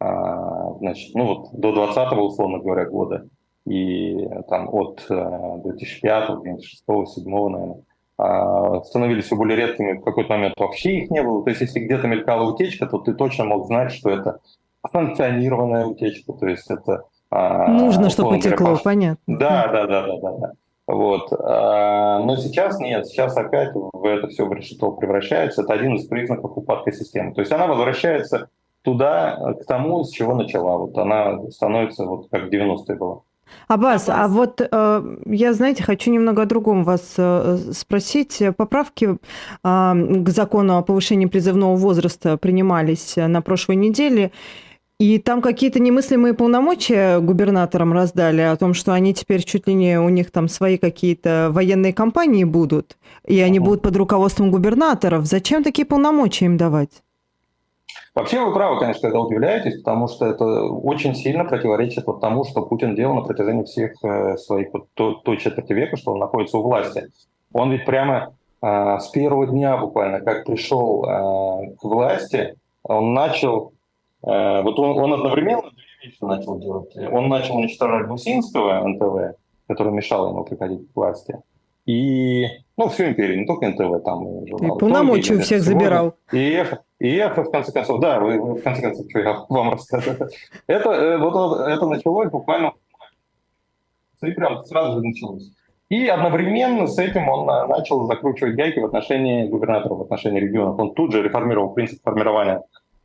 а, 0.00 0.72
значит, 0.80 1.14
ну 1.14 1.26
вот 1.26 1.48
до 1.52 1.72
20 1.72 2.12
условно 2.18 2.58
говоря, 2.58 2.86
года, 2.86 3.28
и 3.66 4.28
там 4.48 4.68
от 4.68 5.04
2005, 5.08 6.42
2006, 6.42 6.84
2007, 6.86 7.48
наверное, 7.48 8.82
становились 8.84 9.24
все 9.24 9.36
более 9.36 9.56
редкими, 9.56 9.94
в 9.94 10.04
какой-то 10.04 10.34
момент 10.34 10.54
вообще 10.58 10.98
их 10.98 11.10
не 11.10 11.22
было. 11.22 11.42
То 11.44 11.50
есть 11.50 11.62
если 11.62 11.80
где-то 11.80 12.06
мелькала 12.06 12.50
утечка, 12.50 12.86
то 12.86 12.98
ты 12.98 13.14
точно 13.14 13.44
мог 13.44 13.66
знать, 13.66 13.92
что 13.92 14.10
это 14.10 14.40
санкционированная 14.90 15.86
утечка, 15.86 16.32
то 16.32 16.46
есть 16.46 16.70
это... 16.70 17.04
А, 17.30 17.68
Нужно, 17.68 18.10
чтобы 18.10 18.38
говоря, 18.38 18.76
понятно. 18.84 19.38
Да, 19.38 19.68
да, 19.68 19.86
да, 19.86 20.06
да, 20.06 20.16
да. 20.20 20.36
да. 20.38 20.52
Вот. 20.86 21.30
Но 21.30 22.36
сейчас 22.36 22.78
нет, 22.78 23.06
сейчас 23.06 23.36
опять 23.36 23.70
в 23.74 24.04
это 24.04 24.28
все 24.28 24.44
в 24.46 24.52
решето 24.52 24.90
превращается. 24.90 25.62
Это 25.62 25.72
один 25.72 25.94
из 25.94 26.06
признаков 26.06 26.52
упадка 26.56 26.92
системы. 26.92 27.32
То 27.32 27.40
есть 27.40 27.52
она 27.52 27.66
возвращается 27.66 28.50
туда, 28.82 29.54
к 29.60 29.64
тому, 29.64 30.04
с 30.04 30.10
чего 30.10 30.34
начала. 30.34 30.76
Вот 30.76 30.96
она 30.98 31.50
становится 31.50 32.04
вот 32.04 32.28
как 32.30 32.44
в 32.44 32.48
90-е 32.50 32.96
была. 32.96 33.20
Аббас, 33.68 34.08
а 34.08 34.28
вот 34.28 34.60
э, 34.60 35.16
я, 35.26 35.52
знаете, 35.52 35.82
хочу 35.82 36.10
немного 36.10 36.42
о 36.42 36.46
другом 36.46 36.84
вас 36.84 37.14
э, 37.16 37.58
спросить. 37.72 38.42
Поправки 38.56 39.06
э, 39.06 39.16
к 39.62 40.28
закону 40.28 40.76
о 40.76 40.82
повышении 40.82 41.26
призывного 41.26 41.76
возраста 41.76 42.36
принимались 42.36 43.16
на 43.16 43.42
прошлой 43.42 43.76
неделе. 43.76 44.32
И 45.00 45.18
там 45.18 45.42
какие-то 45.42 45.80
немыслимые 45.80 46.34
полномочия 46.34 47.18
губернаторам 47.18 47.92
раздали 47.92 48.42
о 48.42 48.56
том, 48.56 48.74
что 48.74 48.92
они 48.92 49.12
теперь 49.12 49.42
чуть 49.42 49.66
ли 49.66 49.74
не 49.74 49.98
у 49.98 50.08
них 50.08 50.30
там 50.30 50.48
свои 50.48 50.78
какие-то 50.78 51.48
военные 51.50 51.92
компании 51.92 52.44
будут, 52.44 52.96
и 53.26 53.40
они 53.40 53.58
будут 53.58 53.82
под 53.82 53.96
руководством 53.96 54.52
губернаторов. 54.52 55.24
Зачем 55.26 55.64
такие 55.64 55.84
полномочия 55.84 56.46
им 56.46 56.56
давать? 56.56 57.02
Вообще 58.14 58.44
вы 58.44 58.52
правы, 58.54 58.78
конечно, 58.78 59.02
когда 59.02 59.20
удивляетесь, 59.20 59.78
потому 59.78 60.06
что 60.06 60.26
это 60.26 60.44
очень 60.44 61.16
сильно 61.16 61.44
противоречит 61.44 62.06
вот 62.06 62.20
тому, 62.20 62.44
что 62.44 62.62
Путин 62.62 62.94
делал 62.94 63.16
на 63.16 63.22
протяжении 63.22 63.64
всех 63.64 63.92
э, 64.04 64.36
своих 64.36 64.68
вот 64.72 64.86
той, 64.94 65.16
той 65.24 65.36
четверти 65.38 65.72
века, 65.72 65.96
что 65.96 66.12
он 66.12 66.20
находится 66.20 66.58
у 66.58 66.62
власти. 66.62 67.08
Он 67.52 67.72
ведь 67.72 67.84
прямо 67.84 68.34
э, 68.62 68.98
с 69.00 69.08
первого 69.08 69.48
дня 69.48 69.76
буквально, 69.76 70.20
как 70.20 70.44
пришел 70.44 71.04
э, 71.04 71.74
к 71.74 71.82
власти, 71.82 72.54
он 72.84 73.14
начал, 73.14 73.72
вот 74.24 74.78
он, 74.78 74.98
он 74.98 75.14
одновременно 75.14 75.62
две 75.70 76.08
вещи 76.08 76.18
начал 76.22 76.58
делать. 76.58 76.96
Он 77.12 77.28
начал 77.28 77.56
уничтожать 77.56 78.06
Гусинского 78.06 78.86
НТВ, 78.86 79.36
который 79.68 79.92
мешал 79.92 80.30
ему 80.30 80.44
приходить 80.44 80.90
к 80.92 80.96
власти. 80.96 81.38
И, 81.86 82.46
ну, 82.78 82.88
всю 82.88 83.04
империю, 83.04 83.40
не 83.40 83.46
только 83.46 83.68
НТВ, 83.68 84.02
там 84.04 84.26
и 84.26 84.48
журнал. 84.48 84.76
И 84.76 84.80
полномочия 84.80 85.34
у 85.34 85.40
всех 85.40 85.62
забирал. 85.62 86.14
И 86.32 86.38
Эхо, 86.38 86.82
и 86.98 87.14
Эхо, 87.16 87.44
в 87.44 87.50
конце 87.50 87.72
концов, 87.72 88.00
да, 88.00 88.20
вы, 88.20 88.38
в 88.38 88.62
конце 88.62 88.80
концов, 88.80 89.04
что 89.10 89.18
я 89.18 89.44
вам 89.50 89.70
рассказываю. 89.72 90.30
Это, 90.66 90.90
э, 90.90 91.18
вот 91.18 91.60
это 91.60 91.86
началось 91.86 92.30
буквально 92.30 92.72
и 94.22 94.32
прям 94.32 94.64
сразу 94.64 94.98
же 94.98 95.06
началось. 95.06 95.50
И 95.90 96.06
одновременно 96.06 96.86
с 96.86 96.98
этим 96.98 97.28
он 97.28 97.48
э, 97.48 97.66
начал 97.66 98.06
закручивать 98.06 98.56
гайки 98.56 98.78
в 98.78 98.86
отношении 98.86 99.46
губернаторов, 99.46 99.98
в 99.98 100.02
отношении 100.02 100.40
регионов. 100.40 100.78
Он 100.78 100.94
тут 100.94 101.12
же 101.12 101.22
реформировал 101.22 101.74
принцип 101.74 102.02
формирования 102.02 102.62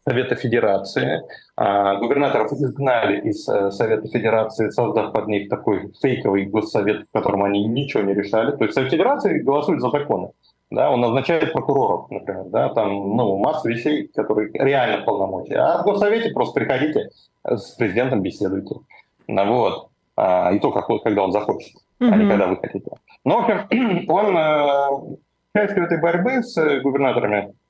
Совета 0.09 0.35
Федерации. 0.35 1.21
А, 1.55 1.95
губернаторов 1.97 2.51
изгнали 2.51 3.21
из 3.29 3.47
э, 3.47 3.69
Совета 3.69 4.07
Федерации, 4.07 4.71
создав 4.71 5.13
под 5.13 5.27
них 5.27 5.49
такой 5.49 5.91
фейковый 6.01 6.45
госсовет, 6.45 7.07
в 7.07 7.11
котором 7.11 7.43
они 7.43 7.63
ничего 7.65 8.01
не 8.01 8.15
решали. 8.15 8.57
То 8.57 8.63
есть 8.63 8.73
Совет 8.73 8.91
Федерации 8.91 9.39
голосует 9.39 9.81
за 9.81 9.89
законы. 9.91 10.31
Да, 10.71 10.89
он 10.89 11.01
назначает 11.01 11.53
прокуроров, 11.53 12.09
например, 12.09 12.45
да, 12.45 12.69
там, 12.69 12.91
ну, 12.91 13.37
масса 13.37 13.69
вещей, 13.69 14.07
которые 14.07 14.51
реально 14.53 15.03
полномочия. 15.03 15.57
А 15.57 15.81
в 15.81 15.85
Госсовете 15.85 16.31
просто 16.31 16.59
приходите 16.59 17.09
с 17.43 17.71
президентом 17.71 18.21
беседуйте. 18.21 18.75
Ну, 19.27 19.53
вот. 19.53 19.89
А, 20.15 20.51
и 20.51 20.59
то, 20.59 20.71
как, 20.71 20.87
когда 21.03 21.23
он 21.23 21.31
захочет, 21.31 21.75
mm-hmm. 22.01 22.09
а 22.11 22.15
не 22.15 22.29
когда 22.29 22.47
вы 22.47 22.57
хотите. 22.57 22.89
Но, 23.25 23.41
в 23.41 23.43
общем, 23.43 24.05
он 24.09 24.37
э, 24.37 25.17
частью 25.55 25.83
этой 25.83 26.01
борьбы 26.01 26.41
с 26.41 26.81
губернаторами 26.81 27.53
Э, 27.53 27.68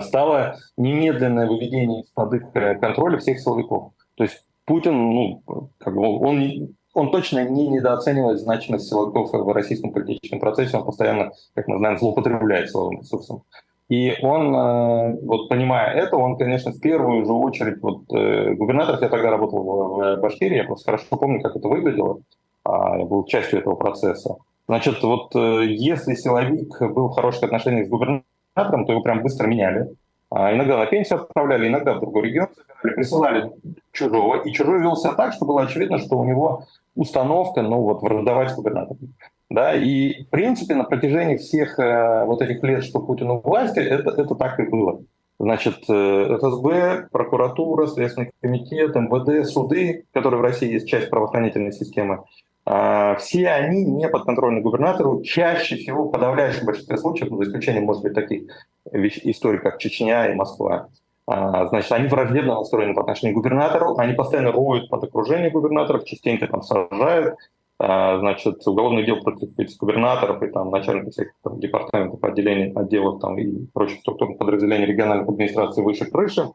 стало 0.00 0.56
немедленное 0.76 1.46
выведение 1.46 2.02
из-под 2.02 2.34
их 2.34 2.52
контроля 2.80 3.18
всех 3.18 3.40
силовиков. 3.40 3.92
То 4.16 4.24
есть 4.24 4.44
Путин, 4.66 5.10
ну, 5.10 5.42
как 5.78 5.94
бы 5.94 6.02
он, 6.02 6.74
он 6.92 7.10
точно 7.10 7.48
не 7.48 7.68
недооценивает 7.68 8.40
значимость 8.40 8.88
силовиков 8.88 9.30
в 9.32 9.52
российском 9.52 9.92
политическом 9.92 10.40
процессе, 10.40 10.76
он 10.76 10.84
постоянно, 10.84 11.30
как 11.54 11.68
мы 11.68 11.78
знаем, 11.78 11.98
злоупотребляет 11.98 12.70
силовым 12.70 13.00
ресурсом. 13.00 13.42
И 13.88 14.14
он, 14.20 14.52
э, 14.54 15.20
вот 15.22 15.48
понимая 15.48 15.94
это, 15.94 16.16
он, 16.16 16.36
конечно, 16.36 16.72
в 16.72 16.80
первую 16.80 17.24
же 17.24 17.32
очередь, 17.32 17.80
вот 17.80 18.12
э, 18.12 18.54
губернатор, 18.54 18.98
я 19.00 19.08
тогда 19.08 19.30
работал 19.30 19.62
в 19.62 20.16
Башкирии, 20.16 20.56
я 20.56 20.64
просто 20.64 20.86
хорошо 20.86 21.16
помню, 21.16 21.40
как 21.40 21.54
это 21.54 21.68
выглядело, 21.68 22.18
а, 22.64 22.98
я 22.98 23.04
был 23.04 23.24
частью 23.26 23.60
этого 23.60 23.76
процесса. 23.76 24.36
Значит, 24.66 25.00
вот 25.04 25.32
если 25.36 26.14
силовик 26.14 26.80
был 26.80 27.08
в 27.08 27.14
хороших 27.14 27.44
отношениях 27.44 27.86
с 27.86 27.88
губернатором, 27.88 28.24
то 28.56 28.92
его 28.92 29.02
прям 29.02 29.22
быстро 29.22 29.46
меняли. 29.46 29.88
А 30.30 30.52
иногда 30.52 30.76
на 30.76 30.86
пенсию 30.86 31.20
отправляли, 31.20 31.68
иногда 31.68 31.94
в 31.94 32.00
другой 32.00 32.28
регион 32.28 32.48
забирали, 32.56 32.94
присылали 32.96 33.52
чужого. 33.92 34.42
И 34.42 34.52
чужой 34.52 34.80
вел 34.80 34.96
себя 34.96 35.12
так, 35.12 35.32
что 35.32 35.46
было 35.46 35.62
очевидно, 35.62 35.98
что 35.98 36.18
у 36.18 36.24
него 36.24 36.64
установка, 36.96 37.62
ну 37.62 37.80
вот, 37.80 38.02
враждовать 38.02 38.50
с 38.50 38.56
губернатором. 38.56 39.14
Да, 39.48 39.74
и 39.74 40.24
в 40.24 40.30
принципе 40.30 40.74
на 40.74 40.82
протяжении 40.82 41.36
всех 41.36 41.78
э, 41.78 42.24
вот 42.24 42.42
этих 42.42 42.62
лет, 42.64 42.82
что 42.82 42.98
Путин 42.98 43.30
у 43.30 43.40
власти, 43.40 43.78
это, 43.78 44.10
это 44.10 44.34
так 44.34 44.58
и 44.58 44.64
было. 44.64 45.02
Значит, 45.38 45.84
э, 45.88 46.38
ФСБ, 46.40 47.08
прокуратура, 47.12 47.86
Следственный 47.86 48.32
комитет, 48.40 48.96
МВД, 48.96 49.46
суды, 49.46 50.04
которые 50.12 50.40
в 50.40 50.42
России 50.42 50.72
есть 50.72 50.88
часть 50.88 51.10
правоохранительной 51.10 51.72
системы, 51.72 52.24
все 52.66 53.48
они 53.48 53.84
не 53.84 54.08
подконтрольны 54.08 54.60
губернатору. 54.60 55.22
Чаще 55.22 55.76
всего, 55.76 56.04
в 56.04 56.10
подавляющем 56.10 56.66
большинстве 56.66 56.98
случаев, 56.98 57.30
ну, 57.30 57.36
за 57.36 57.44
исключением, 57.44 57.84
может 57.84 58.02
быть, 58.02 58.14
таких 58.14 58.50
историй, 58.92 59.60
как 59.60 59.78
Чечня 59.78 60.26
и 60.30 60.34
Москва, 60.34 60.88
а, 61.26 61.66
значит, 61.66 61.90
они 61.90 62.08
враждебно 62.08 62.54
настроены 62.54 62.94
по 62.94 63.00
отношению 63.00 63.34
к 63.34 63.38
губернатору, 63.38 63.96
они 63.98 64.14
постоянно 64.14 64.52
роют 64.52 64.88
под 64.88 65.04
окружение 65.04 65.50
губернаторов, 65.50 66.04
частенько 66.04 66.46
там 66.46 66.62
сажают, 66.62 67.36
а, 67.78 68.18
значит, 68.18 68.66
уголовный 68.66 69.04
дел 69.04 69.20
против 69.20 69.50
губернаторов 69.78 70.42
и 70.42 70.46
там 70.48 70.70
начальников 70.70 71.12
всех 71.12 71.32
там, 71.42 71.58
департаментов, 71.58 72.22
отделений, 72.22 72.72
отделов 72.72 73.20
там, 73.20 73.36
и 73.38 73.66
прочих 73.74 74.00
структурных 74.00 74.38
подразделений 74.38 74.86
региональных 74.86 75.28
администраций 75.28 75.82
выше 75.82 76.04
крыши. 76.06 76.48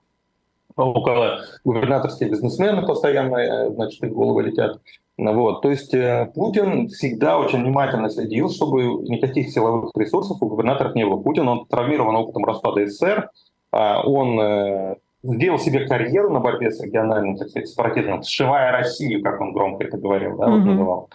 Около 0.75 1.41
губернаторские 1.63 2.29
бизнесмены 2.29 2.85
постоянно, 2.85 3.37
э, 3.37 3.69
значит, 3.71 4.03
их 4.03 4.13
головы 4.13 4.43
летят. 4.43 4.79
Вот. 5.17 5.61
То 5.61 5.69
есть 5.69 5.93
э, 5.93 6.31
Путин 6.33 6.87
всегда 6.87 7.37
очень 7.37 7.61
внимательно 7.61 8.09
следил, 8.09 8.49
чтобы 8.49 8.83
никаких 9.07 9.49
силовых 9.49 9.91
ресурсов 9.95 10.37
у 10.41 10.47
губернаторов 10.47 10.95
не 10.95 11.05
было. 11.05 11.21
Путин, 11.21 11.47
он 11.47 11.65
травмирован 11.67 12.15
опытом 12.15 12.45
распада 12.45 12.87
СССР, 12.87 13.29
а 13.71 14.01
он 14.01 14.39
э, 14.39 14.95
сделал 15.23 15.59
себе 15.59 15.87
карьеру 15.87 16.31
на 16.31 16.39
борьбе 16.39 16.71
с 16.71 16.81
региональным, 16.81 17.37
так 17.37 17.49
сказать, 17.49 17.69
сепаратизмом, 17.69 18.23
сшивая 18.23 18.71
Россию, 18.71 19.21
как 19.21 19.39
он 19.41 19.53
громко 19.53 19.83
это 19.83 19.97
говорил, 19.97 20.37
да, 20.37 20.47
mm-hmm. 20.47 20.51
вот 20.51 20.65
называл. 20.65 21.09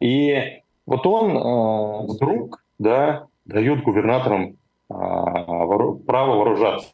И 0.00 0.38
вот 0.86 1.06
он 1.06 2.06
вдруг, 2.06 2.62
да, 2.78 3.26
дает 3.44 3.82
губернаторам 3.82 4.56
э, 4.90 4.94
право 6.06 6.36
вооружаться. 6.36 6.92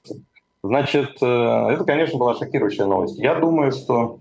Значит, 0.67 1.17
э, 1.23 1.27
это, 1.27 1.85
конечно, 1.85 2.19
была 2.19 2.35
шокирующая 2.35 2.87
новость. 2.87 3.19
Я 3.19 3.37
думаю, 3.37 3.73
что 3.73 4.21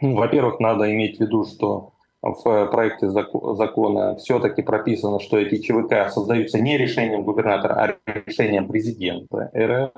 ну, 0.00 0.14
во-первых, 0.14 0.60
надо 0.60 0.92
иметь 0.92 1.18
в 1.18 1.20
виду, 1.20 1.44
что 1.44 1.92
в 2.22 2.66
проекте 2.66 3.08
закона 3.10 4.16
все-таки 4.16 4.62
прописано, 4.62 5.20
что 5.20 5.38
эти 5.38 5.60
ЧВК 5.60 6.10
создаются 6.10 6.60
не 6.60 6.78
решением 6.78 7.22
губернатора, 7.22 7.74
а 8.06 8.12
решением 8.12 8.68
президента 8.68 9.50
РФ. 9.56 9.90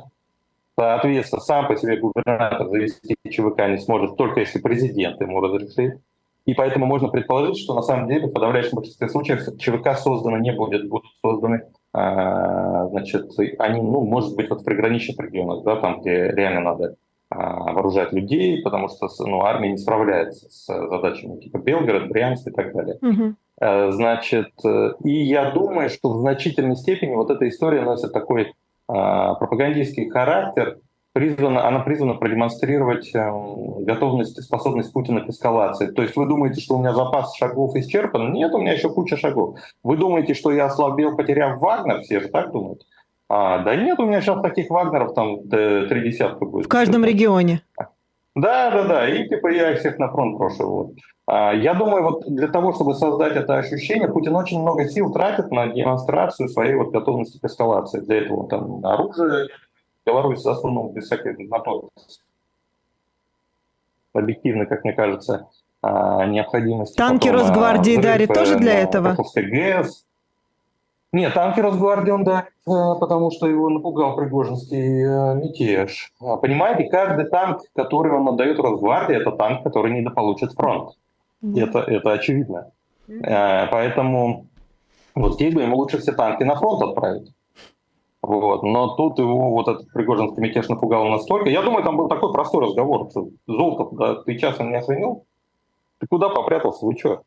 Соответственно, 0.78 1.42
сам 1.42 1.66
по 1.66 1.76
себе 1.76 1.98
губернатор 1.98 2.68
завести 2.68 3.16
ЧВК 3.28 3.68
не 3.68 3.78
сможет, 3.78 4.16
только 4.16 4.40
если 4.40 4.61
президент 4.61 5.20
ему 5.20 5.40
разрешит. 5.40 6.00
И 6.46 6.54
поэтому 6.54 6.87
можно 6.87 7.09
предположить, 7.09 7.59
что 7.59 7.74
на 7.74 7.83
самом 7.83 8.09
деле 8.09 8.26
в 8.26 8.33
подавляющем 8.33 8.76
большинстве 8.76 9.09
случаев 9.09 9.59
ЧВК 9.59 9.98
создано 9.98 10.38
не 10.38 10.52
будет, 10.52 10.88
будут 10.88 11.11
созданы, 11.22 11.64
значит, 11.92 13.31
они, 13.59 13.81
ну, 13.81 14.05
может 14.05 14.37
быть, 14.37 14.48
вот 14.48 14.61
в 14.61 14.64
приграничных 14.64 15.18
регионах, 15.18 15.64
да, 15.64 15.76
там, 15.76 16.00
где 16.00 16.31
реально 16.31 16.61
надо 16.61 16.96
а, 17.31 17.72
вооружать 17.72 18.12
людей, 18.12 18.61
потому 18.62 18.88
что 18.88 19.09
ну, 19.20 19.42
армия 19.42 19.70
не 19.70 19.79
справляется 19.79 20.48
с 20.48 20.66
задачами 20.66 21.40
типа 21.40 21.59
Белгород, 21.59 22.09
Брянск 22.09 22.48
и 22.48 22.50
так 22.50 22.72
далее. 22.72 22.98
Угу. 23.00 23.92
Значит, 23.92 24.53
э, 24.64 24.92
и 25.05 25.22
я 25.24 25.50
думаю, 25.50 25.90
что 25.90 26.11
в 26.11 26.20
значительной 26.20 26.76
степени 26.76 27.14
вот 27.14 27.31
эта 27.31 27.46
история 27.46 27.83
носит 27.83 28.12
такой 28.12 28.55
а, 28.88 29.35
пропагандистский 29.35 30.09
характер, 30.09 30.79
призвана, 31.12 31.66
она 31.66 31.81
призвана 31.81 32.14
продемонстрировать 32.14 33.14
э, 33.14 33.31
готовность 33.81 34.38
и 34.38 34.42
способность 34.42 34.92
Путина 34.92 35.23
к 35.23 35.29
эскалации. 35.29 35.87
То 35.87 36.03
есть 36.03 36.16
вы 36.16 36.27
думаете, 36.27 36.61
что 36.61 36.77
у 36.77 36.79
меня 36.79 36.94
запас 36.94 37.35
шагов 37.37 37.75
исчерпан? 37.75 38.33
Нет, 38.33 38.53
у 38.55 38.59
меня 38.59 38.73
еще 38.73 38.90
куча 38.90 39.16
шагов. 39.16 39.59
Вы 39.83 39.96
думаете, 39.96 40.35
что 40.35 40.53
я 40.53 40.66
ослабел, 40.66 41.16
потеряв 41.16 41.61
Вагнер? 41.61 42.03
Все 42.03 42.20
же 42.20 42.29
так 42.29 42.53
думают. 42.53 42.87
А, 43.29 43.59
да 43.59 43.77
нет, 43.77 43.99
у 43.99 44.07
меня 44.07 44.20
сейчас 44.20 44.40
таких 44.40 44.70
Вагнеров 44.70 45.14
там 45.14 45.49
три 45.49 46.11
десятка 46.11 46.44
будет. 46.44 46.66
В 46.66 46.68
каждом 46.68 47.05
регионе. 47.05 47.62
Да, 48.37 48.70
да, 48.70 48.85
да. 48.85 49.09
И 49.09 49.29
типа 49.29 49.49
я 49.49 49.73
их 49.73 49.81
всех 49.81 49.99
на 49.99 50.09
фронт 50.09 50.37
брошу. 50.37 50.68
Вот. 50.68 50.90
А, 51.27 51.53
я 51.53 51.75
думаю, 51.75 52.03
вот 52.03 52.25
для 52.27 52.49
того, 52.49 52.73
чтобы 52.73 52.94
создать 52.94 53.37
это 53.37 53.59
ощущение, 53.59 54.09
Путин 54.09 54.35
очень 54.37 54.61
много 54.61 54.88
сил 54.88 55.12
тратит 55.12 55.51
на 55.51 55.66
демонстрацию 55.68 56.49
своей 56.49 56.75
вот 56.75 56.90
готовности 56.90 57.38
к 57.38 57.44
эскалации. 57.44 58.01
Для 58.01 58.23
этого 58.23 58.49
там 58.49 58.85
оружие 58.85 59.49
Беларусь 60.11 60.40
засунул 60.40 60.92
без 60.92 61.09
на 61.11 61.59
то 61.61 61.90
объективно, 64.12 64.66
как 64.66 64.83
мне 64.83 64.92
кажется, 64.92 65.49
а, 65.83 66.27
необходимости. 66.27 66.96
Танки 66.96 67.29
потом, 67.29 67.42
Росгвардии 67.42 67.96
дарит 67.96 68.33
тоже 68.33 68.59
для 68.59 68.81
этого? 68.81 69.16
ГЭС. 69.37 70.05
Нет, 71.12 71.33
танки 71.35 71.61
Росгвардии 71.61 72.11
он 72.11 72.25
дарит, 72.25 72.51
э, 72.66 73.01
потому 73.01 73.31
что 73.31 73.46
его 73.46 73.68
напугал 73.68 74.16
Пригожинский 74.16 75.05
э, 75.05 75.35
мятеж. 75.37 76.12
А, 76.20 76.37
понимаете, 76.37 76.88
каждый 76.88 77.27
танк, 77.27 77.62
который 77.75 78.12
он 78.12 78.29
отдает 78.29 78.59
Росгвардии, 78.59 79.16
это 79.16 79.33
танк, 79.33 79.62
который 79.62 79.92
недополучит 79.92 80.53
фронт. 80.53 80.96
Mm-hmm. 81.42 81.62
Это, 81.62 81.79
это 81.81 82.12
очевидно. 82.12 82.70
Mm-hmm. 83.09 83.68
Поэтому 83.70 84.46
вот 85.14 85.35
здесь 85.35 85.55
бы 85.55 85.62
ему 85.62 85.77
лучше 85.77 85.99
все 85.99 86.12
танки 86.12 86.44
на 86.44 86.57
фронт 86.57 86.83
отправить. 86.83 87.33
Вот. 88.22 88.62
Но 88.62 88.96
тут 88.96 89.18
его 89.18 89.50
вот 89.50 89.68
этот 89.68 89.90
Пригожинский 89.92 90.42
мятеж 90.42 90.68
напугал 90.68 91.06
настолько. 91.06 91.48
Я 91.48 91.62
думаю, 91.62 91.85
там 91.85 91.96
был 91.96 92.09
такой 92.09 92.33
простой 92.33 92.64
разговор, 92.64 93.09
Золотов, 93.46 93.94
да, 93.96 94.16
ты 94.16 94.37
часом 94.37 94.70
не 94.70 94.76
охренел? 94.76 95.24
Ты 95.98 96.06
куда 96.06 96.28
попрятался? 96.28 96.85
Вы 96.85 96.96
что? 96.98 97.22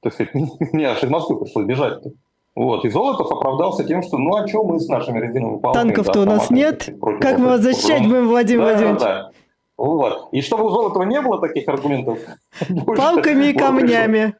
Так 0.00 0.12
сказать, 0.12 0.34
не, 0.72 0.84
аж 0.84 1.02
из 1.02 1.10
Москвы 1.10 1.40
пришлось 1.40 1.64
бежать. 1.64 2.04
-то. 2.04 2.10
Вот. 2.54 2.84
И 2.84 2.88
Золотов 2.88 3.30
оправдался 3.32 3.84
тем, 3.84 4.02
что 4.02 4.18
ну 4.18 4.36
а 4.36 4.46
что 4.46 4.62
мы 4.62 4.78
с 4.78 4.88
нашими 4.88 5.18
резиновыми 5.18 5.58
палками... 5.60 5.88
Танков-то 5.88 6.12
да, 6.12 6.20
у 6.20 6.24
нас 6.24 6.50
нет. 6.50 6.88
Как 7.20 7.38
мы 7.38 7.46
вас 7.46 7.60
защищать 7.62 8.02
будем, 8.02 8.28
Владимир 8.28 8.64
да, 8.64 8.70
Владимирович? 8.70 9.00
Да, 9.00 9.06
да. 9.06 9.30
Вот. 9.76 10.28
И 10.32 10.40
чтобы 10.40 10.66
у 10.66 10.70
Золотова 10.70 11.02
не 11.02 11.20
было 11.20 11.40
таких 11.40 11.66
аргументов... 11.68 12.18
Палками 12.86 13.46
и 13.46 13.52
камнями. 13.54 14.34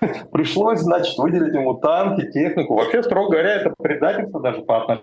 Пришлось, 0.32 0.80
значит, 0.80 1.16
выделить 1.18 1.54
ему 1.54 1.74
танки, 1.74 2.30
технику. 2.30 2.74
Вообще, 2.74 3.02
строго 3.02 3.32
говоря, 3.32 3.56
это 3.56 3.74
предательство 3.78 4.40
даже 4.40 4.62
по 4.62 5.02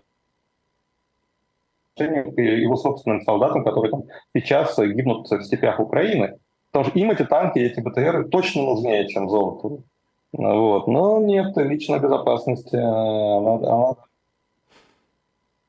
отношению 1.95 2.31
к 2.33 2.41
его 2.41 2.75
собственным 2.75 3.21
солдатам, 3.21 3.63
которые 3.63 3.91
там 3.91 4.03
сейчас 4.33 4.77
гибнут 4.77 5.29
в 5.29 5.43
степях 5.43 5.79
Украины. 5.79 6.39
Потому 6.71 6.86
что 6.89 6.99
им 6.99 7.12
эти 7.12 7.23
танки, 7.23 7.60
эти 7.60 7.79
БТРы 7.79 8.25
точно 8.25 8.63
нужнее, 8.63 9.07
чем 9.07 9.29
золото. 9.29 9.83
Вот. 10.33 10.88
Но 10.88 11.19
нет, 11.21 11.55
личной 11.57 11.99
безопасности. 11.99 12.75
Она, 12.75 13.53
она... 13.55 13.95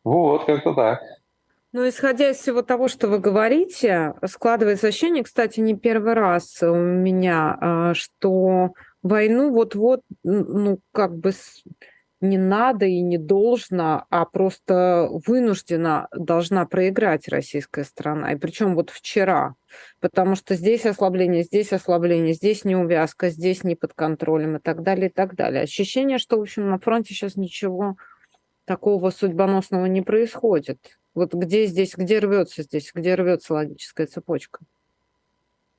Вот, 0.05 0.45
как-то 0.45 0.75
так. 0.75 1.01
Ну, 1.73 1.87
исходя 1.87 2.31
из 2.31 2.38
всего 2.38 2.62
того, 2.62 2.88
что 2.88 3.09
вы 3.09 3.19
говорите, 3.19 4.14
складывается 4.25 4.88
ощущение, 4.88 5.23
кстати, 5.23 5.61
не 5.61 5.75
первый 5.75 6.14
раз 6.14 6.62
у 6.62 6.75
меня, 6.75 7.59
а, 7.61 7.95
что 7.95 8.71
войну 9.03 9.53
вот-вот, 9.53 10.03
ну, 10.23 10.81
как 10.93 11.17
бы 11.17 11.33
не 12.21 12.37
надо 12.37 12.85
и 12.87 13.01
не 13.01 13.17
должно, 13.17 14.05
а 14.11 14.25
просто 14.25 15.09
вынуждена 15.27 16.09
должна 16.13 16.67
проиграть 16.67 17.29
российская 17.29 17.85
страна. 17.85 18.33
И 18.33 18.37
причем 18.37 18.75
вот 18.75 18.91
вчера. 18.91 19.55
Потому 20.01 20.35
что 20.35 20.55
здесь 20.55 20.85
ослабление, 20.85 21.45
здесь 21.45 21.73
ослабление, 21.73 22.35
здесь 22.35 22.65
неувязка, 22.65 23.31
здесь 23.31 23.63
не 23.63 23.77
под 23.77 23.95
контролем 23.95 24.57
и 24.57 24.61
так 24.61 24.83
далее, 24.83 25.09
и 25.09 25.13
так 25.13 25.37
далее. 25.37 25.63
Ощущение, 25.63 26.19
что, 26.19 26.39
в 26.39 26.43
общем, 26.43 26.69
на 26.69 26.79
фронте 26.79 27.15
сейчас 27.15 27.37
ничего 27.37 27.97
такого 28.65 29.11
судьбоносного 29.11 29.87
не 29.87 30.03
происходит. 30.03 30.99
Вот 31.15 31.35
где 31.35 31.67
здесь, 31.67 31.95
где 31.97 32.19
рвется 32.19 32.63
здесь, 32.63 32.91
где 32.95 33.15
рвется 33.15 33.55
логическая 33.55 34.07
цепочка? 34.07 34.61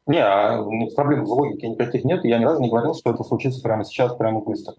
Не, 0.08 0.24
а 0.24 0.64
проблем 0.96 1.26
в 1.26 1.32
логике 1.32 1.70
никаких 1.70 2.04
нет. 2.04 2.26
Я 2.26 2.40
ни 2.40 2.46
разу 2.46 2.62
не 2.62 2.70
говорил, 2.70 2.96
что 2.96 3.12
это 3.12 3.24
случится 3.24 3.62
прямо 3.62 3.86
сейчас, 3.86 4.16
прямо 4.16 4.42
быстро. 4.42 4.76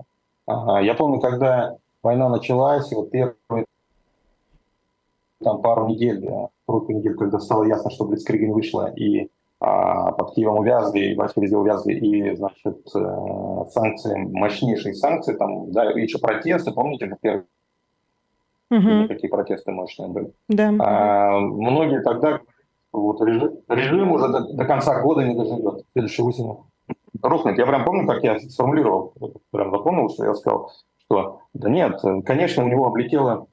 Ага. 0.46 0.80
Я 0.80 0.94
помню, 0.94 1.20
когда 1.20 1.76
война 2.02 2.28
началась, 2.28 2.90
и 2.90 2.94
вот 2.94 3.10
первые 3.10 3.66
там 5.42 5.62
пару 5.62 5.86
недель, 5.86 6.28
пару 6.66 6.86
недель, 6.88 7.14
когда 7.14 7.38
стало 7.38 7.64
ясно, 7.64 7.90
что 7.90 8.04
Блицкриг 8.04 8.42
не 8.42 8.52
вышла, 8.52 8.92
и 8.92 9.30
а, 9.58 10.12
под 10.12 10.34
Киевом 10.34 10.58
увязли, 10.58 11.00
и 11.00 11.14
вообще 11.14 11.40
везде 11.40 11.56
увязли, 11.56 11.94
и, 11.94 12.36
значит, 12.36 12.86
э, 12.94 13.64
санкции, 13.70 14.16
мощнейшие 14.16 14.94
санкции, 14.94 15.34
там, 15.34 15.70
да, 15.70 15.84
еще 15.84 16.18
протесты, 16.18 16.72
помните, 16.72 17.06
как 17.06 17.20
первые 17.20 17.46
угу. 18.70 19.08
какие 19.08 19.30
протесты 19.30 19.72
мощные 19.72 20.08
были. 20.08 20.32
Да. 20.48 20.72
А, 20.78 21.38
многие 21.38 22.02
тогда 22.02 22.40
вот 22.92 23.20
режим, 23.22 23.58
режим 23.68 24.12
уже 24.12 24.28
до, 24.28 24.40
до 24.52 24.64
конца 24.64 25.00
года 25.02 25.24
не 25.24 25.34
доживет, 25.34 25.84
следующей 25.92 26.22
осенью 26.22 26.66
рухнет. 27.22 27.58
Я 27.58 27.66
прям 27.66 27.84
помню, 27.84 28.06
как 28.06 28.22
я 28.22 28.38
сформулировал, 28.38 29.14
прям 29.50 29.70
запомнил, 29.70 30.08
что 30.08 30.24
я 30.24 30.34
сказал, 30.34 30.72
что 30.98 31.40
да 31.54 31.68
нет, 31.68 32.00
конечно, 32.24 32.64
у 32.64 32.68
него 32.68 32.86
облетела 32.86 33.46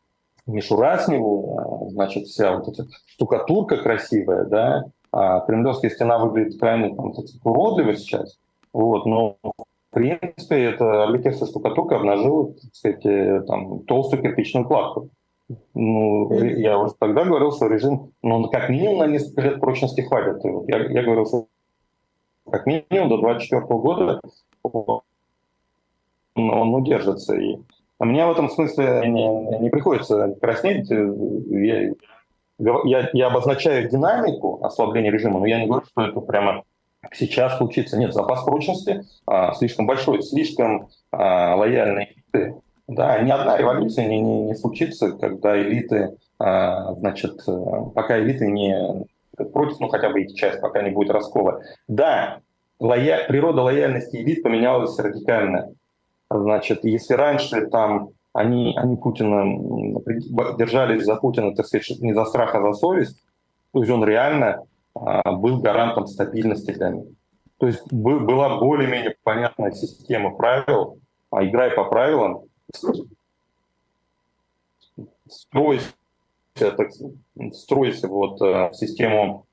мишура 0.45 0.97
с 0.97 1.07
него, 1.07 1.57
а, 1.57 1.89
значит, 1.89 2.25
вся 2.25 2.57
вот 2.57 2.67
эта 2.69 2.87
штукатурка 3.05 3.77
красивая, 3.77 4.45
да, 4.45 4.85
а 5.11 5.41
Кремлевская 5.41 5.91
стена 5.91 6.19
выглядит 6.19 6.59
крайне 6.59 6.95
там, 6.95 7.13
уродливо 7.43 7.95
сейчас, 7.95 8.37
вот, 8.73 9.05
но 9.05 9.37
в 9.43 9.93
принципе 9.93 10.63
эта 10.63 11.03
облетевшая 11.03 11.47
штукатурка 11.47 11.97
обнажила, 11.97 12.53
так 12.53 12.73
сказать, 12.73 13.05
э, 13.05 13.41
там, 13.47 13.79
толстую 13.85 14.21
кирпичную 14.21 14.65
кладку. 14.65 15.09
Ну, 15.73 16.33
я 16.41 16.77
уже 16.77 16.93
тогда 16.99 17.23
говорил, 17.23 17.51
что 17.53 17.67
режим, 17.67 18.11
ну, 18.21 18.49
как 18.49 18.69
минимум 18.69 18.99
на 18.99 19.07
несколько 19.07 19.41
лет 19.41 19.59
прочности 19.61 20.01
хватит. 20.01 20.43
Я, 20.67 20.77
я 20.77 21.03
говорил, 21.03 21.25
что 21.25 21.47
как 22.49 22.65
минимум 22.65 23.09
до 23.09 23.17
2024 23.17 23.61
года 23.79 24.21
он 26.35 26.75
удержится. 26.75 27.35
И 27.35 27.57
а 27.99 28.05
мне 28.05 28.25
в 28.25 28.31
этом 28.31 28.49
смысле 28.49 29.03
не, 29.07 29.59
не 29.59 29.69
приходится 29.69 30.35
краснеть. 30.39 30.89
Я, 30.89 31.93
я, 32.59 33.09
я 33.13 33.27
обозначаю 33.27 33.89
динамику 33.89 34.63
ослабления 34.63 35.11
режима, 35.11 35.39
но 35.39 35.45
я 35.45 35.59
не 35.59 35.67
говорю, 35.67 35.85
что 35.85 36.01
это 36.01 36.19
прямо 36.21 36.63
сейчас 37.13 37.57
случится. 37.57 37.97
Нет, 37.97 38.13
запас 38.13 38.43
прочности 38.43 39.03
а, 39.25 39.53
слишком 39.53 39.87
большой, 39.87 40.21
слишком 40.21 40.89
а, 41.11 41.55
лояльные 41.55 42.15
да, 42.87 43.19
ни 43.19 43.31
одна 43.31 43.57
революция 43.57 44.07
не, 44.07 44.21
не, 44.21 44.41
не 44.43 44.55
случится, 44.55 45.11
когда 45.11 45.61
элиты, 45.61 46.15
а, 46.39 46.93
значит, 46.95 47.41
пока 47.93 48.19
элиты 48.19 48.47
не 48.47 49.05
против, 49.51 49.79
ну 49.79 49.87
хотя 49.89 50.09
бы 50.09 50.21
их 50.21 50.35
часть, 50.35 50.61
пока 50.61 50.81
не 50.81 50.91
будет 50.91 51.11
раскола. 51.11 51.61
Да, 51.87 52.39
лоя... 52.79 53.27
природа 53.27 53.61
лояльности 53.61 54.17
элит 54.17 54.43
поменялась 54.43 54.97
радикально. 54.99 55.73
Значит, 56.29 56.83
если 56.83 57.13
раньше 57.13 57.67
там 57.67 58.09
они, 58.33 58.75
они 58.77 58.97
Путина 58.97 59.43
держались 60.57 61.05
за 61.05 61.15
Путина, 61.15 61.55
так 61.55 61.65
сказать, 61.65 61.99
не 62.01 62.13
за 62.13 62.25
страх, 62.25 62.53
а 62.55 62.61
за 62.61 62.73
совесть, 62.73 63.17
то 63.73 63.79
есть 63.79 63.91
он 63.91 64.03
реально 64.03 64.63
а, 64.93 65.31
был 65.31 65.59
гарантом 65.59 66.07
стабильности 66.07 66.71
для 66.71 66.89
них. 66.89 67.05
То 67.59 67.67
есть 67.67 67.91
была 67.91 68.59
более-менее 68.59 69.15
понятная 69.23 69.71
система 69.71 70.35
правил, 70.35 70.99
а 71.31 71.43
играй 71.43 71.71
по 71.71 71.85
правилам, 71.85 72.43
стройся, 75.29 75.85
так, 76.55 76.89
стройся 77.53 78.07
вот, 78.07 78.41
э, 78.41 78.71
систему 78.73 79.45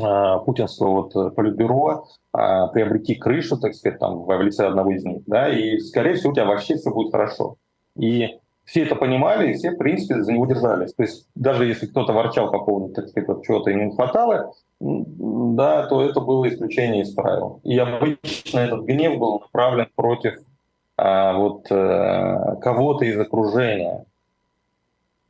а, 0.00 0.38
путинского 0.38 1.02
вот 1.02 1.34
политбюро 1.34 2.06
а, 2.32 2.68
приобрети 2.68 3.14
крышу, 3.14 3.58
так 3.58 3.74
сказать, 3.74 3.98
там, 3.98 4.24
в 4.24 4.42
лице 4.42 4.66
одного 4.66 4.92
из 4.92 5.04
них, 5.04 5.22
да, 5.26 5.48
и, 5.48 5.78
скорее 5.78 6.14
всего, 6.14 6.32
у 6.32 6.34
тебя 6.34 6.46
вообще 6.46 6.76
все 6.76 6.90
будет 6.90 7.12
хорошо. 7.12 7.56
И 7.96 8.38
все 8.64 8.82
это 8.82 8.94
понимали, 8.94 9.50
и 9.50 9.54
все, 9.54 9.72
в 9.72 9.78
принципе, 9.78 10.22
за 10.22 10.32
него 10.32 10.46
держались. 10.46 10.94
То 10.94 11.02
есть 11.02 11.26
даже 11.34 11.66
если 11.66 11.86
кто-то 11.86 12.12
ворчал 12.12 12.50
по 12.50 12.60
поводу, 12.60 12.94
так 12.94 13.08
сказать, 13.08 13.28
вот 13.28 13.44
чего-то 13.44 13.70
им 13.70 13.88
не 13.88 13.94
хватало, 13.94 14.52
да, 14.78 15.86
то 15.86 16.02
это 16.02 16.20
было 16.20 16.48
исключение 16.48 17.02
из 17.02 17.12
правил. 17.12 17.60
И 17.64 17.76
обычно 17.76 18.60
этот 18.60 18.84
гнев 18.84 19.18
был 19.18 19.40
направлен 19.40 19.88
против 19.94 20.36
а, 21.02 21.32
вот 21.32 21.66
а, 21.70 22.56
кого-то 22.56 23.06
из 23.06 23.18
окружения. 23.18 24.04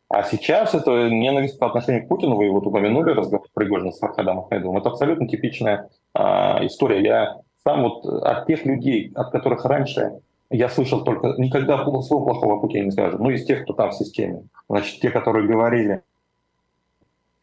А 0.09 0.24
сейчас 0.24 0.74
это 0.74 1.09
ненависть 1.09 1.61
по 1.61 1.68
отношению 1.68 2.04
к 2.04 2.09
Путину, 2.09 2.35
вы 2.35 2.50
вот 2.50 2.66
упомянули 2.66 3.12
разговор 3.12 3.46
Пригожина 3.54 3.92
с 3.92 4.00
Фархадом 4.00 4.40
Ахмедовым, 4.40 4.78
это 4.78 4.88
абсолютно 4.88 5.28
типичная 5.28 5.88
а, 6.12 6.59
история. 6.66 7.00
Я 7.04 7.37
сам 7.62 7.83
вот 7.83 8.04
от 8.04 8.46
тех 8.46 8.64
людей, 8.64 9.12
от 9.14 9.30
которых 9.30 9.64
раньше 9.64 10.20
я 10.50 10.68
слышал 10.68 11.04
только, 11.04 11.35
никогда 11.38 11.78
слова 12.02 12.24
плохого 12.24 12.56
о 12.56 12.66
не 12.66 12.90
скажу, 12.90 13.18
ну, 13.18 13.30
из 13.30 13.44
тех, 13.44 13.62
кто 13.62 13.72
там 13.72 13.90
в 13.90 13.94
системе. 13.94 14.42
Значит, 14.68 15.00
те, 15.00 15.11
которые 15.11 15.46
говорили 15.46 16.02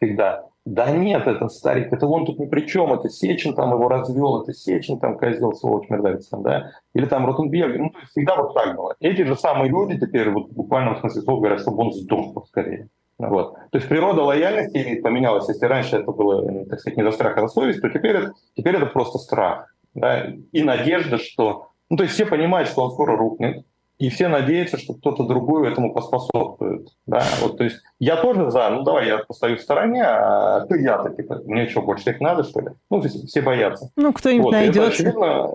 всегда, 0.01 0.43
да 0.67 0.91
нет, 0.91 1.25
это 1.27 1.47
старик, 1.47 1.93
это 1.93 2.07
он 2.07 2.25
тут 2.25 2.39
ни 2.39 2.45
при 2.45 2.67
чем, 2.67 2.91
это 2.91 3.09
Сечин 3.09 3.55
там 3.55 3.71
его 3.71 3.87
развел, 3.87 4.41
это 4.41 4.53
Сечин 4.53 4.99
там 4.99 5.17
козел, 5.17 5.53
сволочь, 5.53 5.89
мерзавец 5.89 6.27
там, 6.27 6.43
да, 6.43 6.71
или 6.93 7.05
там 7.05 7.25
Ротенберг, 7.25 7.77
ну, 7.77 7.89
то 7.89 7.99
есть 7.99 8.11
всегда 8.11 8.35
вот 8.35 8.53
так 8.53 8.75
было. 8.75 8.93
Эти 8.99 9.21
же 9.23 9.35
самые 9.35 9.69
люди 9.69 9.97
теперь 9.97 10.29
вот 10.29 10.49
в 10.51 10.99
смысле 10.99 11.21
слов 11.21 11.39
говорят, 11.39 11.61
чтобы 11.61 11.83
он 11.83 11.93
сдох 11.93 12.33
поскорее. 12.33 12.89
Вот. 13.17 13.53
То 13.71 13.77
есть 13.77 13.87
природа 13.87 14.21
лояльности 14.23 14.99
поменялась. 15.01 15.47
Если 15.47 15.65
раньше 15.65 15.95
это 15.95 16.11
было, 16.11 16.65
так 16.65 16.79
сказать, 16.79 16.97
не 16.97 17.03
за 17.03 17.11
страх, 17.11 17.37
а 17.37 17.41
за 17.41 17.47
совесть, 17.47 17.81
то 17.81 17.89
теперь 17.89 18.17
это, 18.17 18.33
теперь 18.55 18.75
это 18.75 18.85
просто 18.87 19.17
страх. 19.17 19.73
Да? 19.95 20.27
И 20.51 20.63
надежда, 20.63 21.17
что 21.17 21.69
ну, 21.89 21.97
то 21.97 22.03
есть 22.03 22.13
все 22.15 22.25
понимают, 22.25 22.69
что 22.69 22.83
он 22.83 22.91
скоро 22.91 23.15
рухнет, 23.15 23.65
и 23.99 24.09
все 24.09 24.27
надеются, 24.27 24.77
что 24.77 24.93
кто-то 24.93 25.23
другой 25.23 25.71
этому 25.71 25.93
поспособствует. 25.93 26.89
Да? 27.07 27.23
Вот, 27.41 27.57
то 27.57 27.63
есть 27.63 27.77
я 27.99 28.15
тоже 28.15 28.51
за, 28.51 28.69
ну 28.69 28.83
давай 28.83 29.07
я 29.07 29.17
постою 29.19 29.57
в 29.57 29.61
стороне, 29.61 30.03
а 30.03 30.65
ты 30.67 30.81
я-то, 30.81 31.09
типа, 31.09 31.41
мне 31.45 31.67
что, 31.67 31.81
больше 31.81 32.03
всех 32.03 32.19
надо, 32.19 32.43
что 32.43 32.61
ли? 32.61 32.69
Ну, 32.89 32.99
то 33.01 33.07
есть 33.07 33.27
все 33.27 33.41
боятся. 33.41 33.89
Ну, 33.95 34.13
кто-нибудь 34.13 34.45
вот, 34.45 34.51
найдется. 34.51 34.89
Очевидно, 34.89 35.51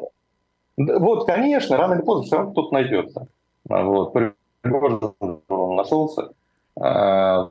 вот, 0.77 1.27
конечно, 1.27 1.77
рано 1.77 1.95
или 1.95 2.03
поздно 2.03 2.25
все 2.25 2.37
равно 2.37 2.53
кто-то 2.53 2.75
найдется. 2.75 3.29
А 3.69 3.83
вот, 3.85 4.17
он 4.65 5.77
нашелся. 5.77 6.31
А, 6.81 7.51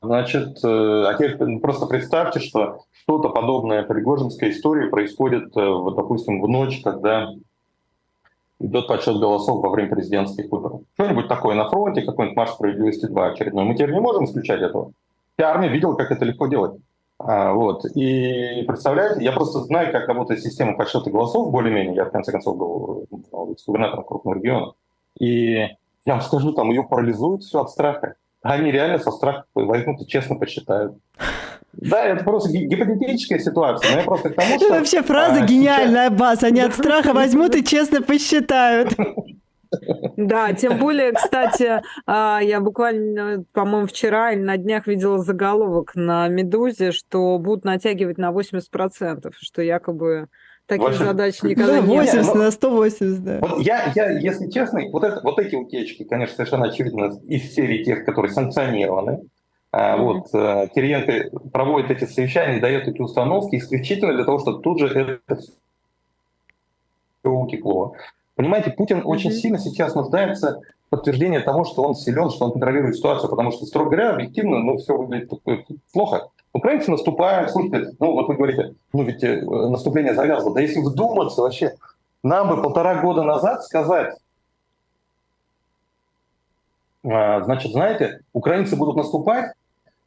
значит, 0.00 0.64
э, 0.64 1.04
а 1.06 1.14
теперь 1.14 1.58
просто 1.58 1.86
представьте, 1.86 2.40
что 2.40 2.84
что-то 3.02 3.30
подобное 3.30 3.82
Пригожинской 3.82 4.50
истории 4.50 4.88
происходит, 4.88 5.56
э, 5.56 5.68
вот, 5.68 5.96
допустим, 5.96 6.40
в 6.40 6.48
ночь, 6.48 6.80
когда 6.82 7.32
идет 8.60 8.86
подсчет 8.86 9.18
голосов 9.18 9.62
во 9.62 9.70
время 9.70 9.90
президентских 9.90 10.50
выборов. 10.50 10.80
Что-нибудь 10.94 11.28
такое 11.28 11.54
на 11.54 11.68
фронте, 11.68 12.02
какой-нибудь 12.02 12.36
марш 12.36 12.50
справедливости 12.52 13.06
2 13.06 13.26
очередной. 13.26 13.64
Мы 13.64 13.74
теперь 13.74 13.92
не 13.92 14.00
можем 14.00 14.24
исключать 14.24 14.60
этого. 14.60 14.92
Вся 15.36 15.50
армия 15.50 15.68
видела, 15.68 15.94
как 15.94 16.10
это 16.10 16.24
легко 16.24 16.46
делать. 16.46 16.80
А, 17.18 17.52
вот. 17.52 17.84
И 17.94 18.62
представляете, 18.66 19.24
я 19.24 19.32
просто 19.32 19.60
знаю, 19.60 19.92
как 19.92 20.08
работает 20.08 20.40
система 20.40 20.76
подсчета 20.76 21.10
голосов, 21.10 21.50
более-менее. 21.50 21.94
Я, 21.94 22.04
в 22.04 22.10
конце 22.10 22.32
концов, 22.32 22.56
был 22.56 23.06
губернатором 23.66 24.04
крупного 24.04 24.36
региона. 24.36 24.72
И 25.18 25.54
я 26.04 26.12
вам 26.12 26.20
скажу, 26.20 26.52
там 26.52 26.70
ее 26.70 26.84
парализует 26.84 27.42
все 27.42 27.60
от 27.60 27.70
страха. 27.70 28.14
Они 28.42 28.70
реально 28.70 28.98
со 28.98 29.10
страха 29.10 29.44
возьмут 29.54 30.00
и 30.02 30.06
честно 30.06 30.36
посчитают. 30.36 30.94
Да, 31.76 32.04
это 32.04 32.24
просто 32.24 32.50
гипотетическая 32.52 33.38
ситуация. 33.38 33.92
Но 33.92 33.98
я 33.98 34.04
просто 34.04 34.30
к 34.30 34.34
тому, 34.34 34.58
что... 34.58 34.70
Вообще 34.70 35.02
фраза 35.02 35.42
а, 35.42 35.46
гениальная, 35.46 36.08
сейчас... 36.08 36.18
Бас. 36.18 36.42
Они 36.42 36.60
от 36.60 36.74
страха 36.74 37.12
возьмут 37.12 37.54
и 37.54 37.64
честно 37.64 38.02
посчитают. 38.02 38.94
Да, 40.16 40.52
тем 40.52 40.78
более, 40.78 41.12
кстати, 41.12 41.82
а, 42.06 42.40
я 42.40 42.60
буквально, 42.60 43.44
по-моему, 43.52 43.86
вчера 43.86 44.32
или 44.32 44.40
на 44.40 44.56
днях 44.56 44.86
видела 44.86 45.18
заголовок 45.18 45.92
на 45.94 46.28
«Медузе», 46.28 46.92
что 46.92 47.38
будут 47.38 47.64
натягивать 47.64 48.16
на 48.16 48.30
80%, 48.30 49.32
что 49.38 49.62
якобы 49.62 50.28
таких 50.66 50.86
80... 50.86 51.06
задач 51.06 51.42
никогда 51.42 51.80
да, 51.80 51.82
80 51.82 52.14
нет. 52.14 52.34
на 52.34 52.50
180, 52.50 53.24
да. 53.24 53.38
Вот 53.40 53.60
я, 53.60 53.92
я, 53.94 54.10
если 54.18 54.48
честно, 54.50 54.80
вот, 54.90 55.04
это, 55.04 55.20
вот 55.22 55.38
эти 55.38 55.54
утечки, 55.56 56.04
конечно, 56.04 56.36
совершенно 56.36 56.66
очевидно 56.66 57.12
из 57.26 57.54
серии 57.54 57.84
тех, 57.84 58.04
которые 58.04 58.32
санкционированы, 58.32 59.20
Mm-hmm. 59.76 59.96
Вот, 59.98 60.28
э, 60.32 60.68
Кириенко 60.74 61.38
проводит 61.50 61.90
эти 61.90 62.10
совещания 62.10 62.60
дает 62.60 62.88
эти 62.88 63.02
установки 63.02 63.56
исключительно 63.56 64.14
для 64.14 64.24
того, 64.24 64.38
чтобы 64.38 64.62
тут 64.62 64.78
же 64.78 64.88
это 64.88 65.36
все 65.36 65.52
утекло. 67.24 67.92
Понимаете, 68.36 68.70
Путин 68.70 69.00
mm-hmm. 69.00 69.04
очень 69.04 69.32
сильно 69.32 69.58
сейчас 69.58 69.94
нуждается 69.94 70.62
в 70.86 70.90
подтверждении 70.90 71.40
того, 71.40 71.64
что 71.64 71.82
он 71.82 71.94
силен, 71.94 72.30
что 72.30 72.46
он 72.46 72.52
контролирует 72.52 72.96
ситуацию, 72.96 73.28
потому 73.28 73.52
что, 73.52 73.66
строго 73.66 73.90
говоря, 73.90 74.12
объективно, 74.12 74.60
ну, 74.60 74.78
все 74.78 74.96
выглядит 74.96 75.30
плохо. 75.92 76.28
Украинцы 76.54 76.90
наступают, 76.90 77.50
слушайте, 77.50 77.94
ну, 78.00 78.12
вот 78.12 78.28
вы 78.28 78.34
говорите, 78.34 78.74
ну, 78.94 79.02
ведь 79.02 79.22
э, 79.22 79.42
наступление 79.42 80.14
завязано. 80.14 80.54
Да 80.54 80.62
если 80.62 80.80
вдуматься 80.80 81.42
вообще, 81.42 81.74
нам 82.22 82.48
бы 82.48 82.62
полтора 82.62 83.02
года 83.02 83.22
назад 83.24 83.62
сказать, 83.62 84.16
а, 87.04 87.42
значит, 87.42 87.72
знаете, 87.72 88.20
украинцы 88.32 88.74
будут 88.74 88.96
наступать, 88.96 89.52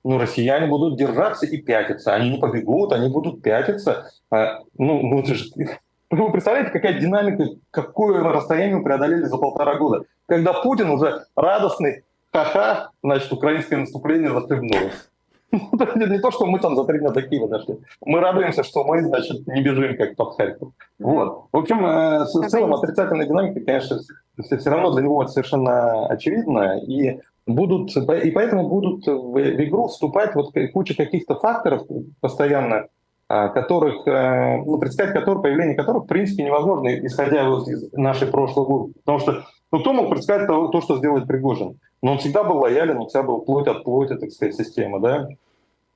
ну, 0.03 0.17
россияне 0.17 0.67
будут 0.67 0.97
держаться 0.97 1.45
и 1.45 1.57
пятиться. 1.57 2.13
Они 2.13 2.31
не 2.31 2.37
побегут, 2.37 2.93
они 2.93 3.09
будут 3.09 3.41
пятиться. 3.41 4.11
А, 4.31 4.61
ну, 4.77 5.01
ну, 5.01 5.19
это 5.19 5.35
же... 5.35 5.45
Вы 6.09 6.31
представляете, 6.31 6.71
какая 6.71 6.99
динамика, 6.99 7.45
какое 7.69 8.23
расстояние 8.23 8.77
мы 8.77 8.83
преодолели 8.83 9.23
за 9.23 9.37
полтора 9.37 9.75
года? 9.75 10.05
Когда 10.27 10.53
Путин 10.53 10.89
уже 10.89 11.25
радостный, 11.35 12.03
ха-ха, 12.33 12.91
значит, 13.03 13.31
украинское 13.31 13.79
наступление 13.79 14.31
захлебнулось. 14.31 15.09
Не 15.51 16.19
то, 16.19 16.31
что 16.31 16.45
мы 16.45 16.59
там 16.59 16.75
за 16.75 16.83
три 16.85 16.99
дня 16.99 17.11
Киева 17.11 17.47
дошли. 17.47 17.79
Мы 18.05 18.19
радуемся, 18.19 18.63
что 18.63 18.83
мы, 18.83 19.01
значит, 19.01 19.47
не 19.47 19.61
бежим, 19.61 19.97
как 19.97 20.15
под 20.15 20.35
Харьков. 20.35 20.73
Вот. 20.99 21.45
В 21.51 21.57
общем, 21.57 21.83
э, 21.85 22.25
в 22.25 22.49
целом 22.49 22.73
отрицательная 22.75 23.25
динамика, 23.25 23.59
конечно, 23.61 23.99
все 24.39 24.69
равно 24.69 24.91
для 24.91 25.03
него 25.03 25.25
совершенно 25.27 26.05
очевидна. 26.05 26.79
И 26.79 27.19
будут, 27.53 27.95
и 27.95 28.31
поэтому 28.31 28.67
будут 28.67 29.05
в 29.07 29.39
игру 29.63 29.87
вступать 29.87 30.35
вот 30.35 30.53
куча 30.73 30.95
каких-то 30.95 31.35
факторов 31.35 31.83
постоянно, 32.21 32.87
а, 33.27 33.49
которых, 33.49 34.07
э, 34.07 34.57
ну, 34.57 34.77
представить 34.79 35.13
которых, 35.13 35.43
появление 35.43 35.75
которых, 35.75 36.05
в 36.05 36.07
принципе, 36.07 36.43
невозможно, 36.43 36.87
исходя 37.05 37.47
из 37.47 37.91
нашей 37.93 38.27
прошлой 38.27 38.65
группы. 38.65 38.93
Потому 39.05 39.19
что 39.19 39.43
ну, 39.71 39.81
кто 39.81 39.93
мог 39.93 40.09
предсказать 40.09 40.47
то, 40.47 40.67
то, 40.69 40.81
что 40.81 40.97
сделает 40.97 41.27
Пригожин? 41.27 41.79
Но 42.01 42.13
он 42.13 42.17
всегда 42.17 42.43
был 42.43 42.57
лоялен, 42.57 42.97
он 42.97 43.07
всегда 43.07 43.23
был 43.23 43.41
плоть 43.41 43.67
от 43.67 43.83
плоти, 43.83 44.15
так 44.15 44.31
сказать, 44.31 44.55
системы, 44.55 44.99
да? 44.99 45.27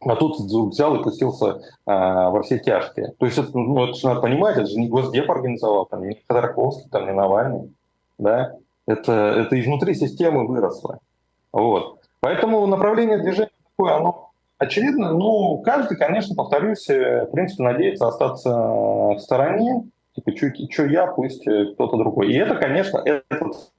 А 0.05 0.15
тут 0.15 0.37
взял 0.37 0.95
и 0.95 1.01
пустился 1.01 1.61
а, 1.85 2.29
во 2.29 2.43
все 2.43 2.59
тяжкие. 2.59 3.13
То 3.17 3.25
есть 3.25 3.37
это, 3.37 3.57
ну, 3.57 3.85
это 3.85 3.93
же 3.93 4.07
надо 4.07 4.21
понимать, 4.21 4.57
это 4.57 4.67
же 4.67 4.77
не 4.77 4.87
Госдеп 4.87 5.31
организовал, 5.31 5.85
там, 5.85 6.07
не 6.07 6.19
Ходорковский, 6.27 6.89
там, 6.91 7.05
не 7.05 7.13
Навальный. 7.13 7.73
Да? 8.19 8.53
Это, 8.85 9.11
это 9.11 9.59
изнутри 9.59 9.95
системы 9.95 10.45
выросло. 10.45 10.99
Вот. 11.53 11.99
Поэтому 12.19 12.65
направление 12.67 13.19
движения 13.19 13.51
такое, 13.75 13.95
оно 13.95 14.31
очевидно. 14.57 15.13
Ну, 15.13 15.61
каждый, 15.63 15.97
конечно, 15.97 16.35
повторюсь, 16.35 16.89
э, 16.89 17.25
в 17.25 17.31
принципе, 17.31 17.63
надеется 17.63 18.07
остаться 18.07 18.49
в 18.49 19.19
стороне. 19.19 19.83
Типа, 20.15 20.31
что 20.69 20.85
я, 20.85 21.07
пусть 21.07 21.47
э, 21.47 21.73
кто-то 21.73 21.97
другой. 21.97 22.31
И 22.31 22.37
это, 22.37 22.55
конечно, 22.55 22.97
этот 22.97 23.71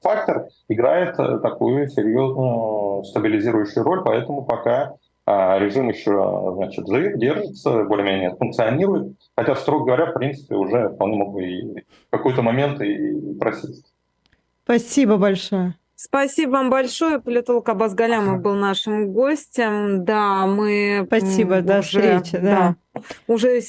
фактор 0.00 0.48
играет 0.68 1.18
э, 1.18 1.38
такую 1.40 1.88
серьезную 1.88 3.04
стабилизирующую 3.04 3.84
роль, 3.84 4.02
поэтому 4.04 4.42
пока 4.44 4.94
а, 5.24 5.58
режим 5.58 5.88
еще 5.88 6.52
значит, 6.56 6.86
жив, 6.88 7.16
держится, 7.16 7.84
более-менее 7.84 8.34
функционирует, 8.34 9.16
хотя, 9.36 9.54
строго 9.54 9.84
говоря, 9.84 10.06
в 10.06 10.14
принципе, 10.14 10.56
уже 10.56 10.88
вполне 10.88 11.16
мог 11.16 11.32
бы 11.32 11.44
и 11.44 11.80
в 11.80 12.10
какой-то 12.10 12.42
момент 12.42 12.80
и 12.80 13.34
просить. 13.38 13.84
Спасибо 14.64 15.16
большое. 15.16 15.74
Спасибо 16.04 16.50
вам 16.50 16.68
большое. 16.68 17.20
Политолог 17.20 17.68
Абаз 17.68 17.94
Галямов 17.94 18.42
был 18.42 18.54
нашим 18.54 19.12
гостем. 19.12 20.04
Да, 20.04 20.46
мы 20.46 21.04
Спасибо, 21.06 21.54
уже, 21.54 21.62
до 21.62 21.82
встречи. 21.82 22.38
Да. 22.38 22.76
Да, 22.94 23.02
уже 23.28 23.60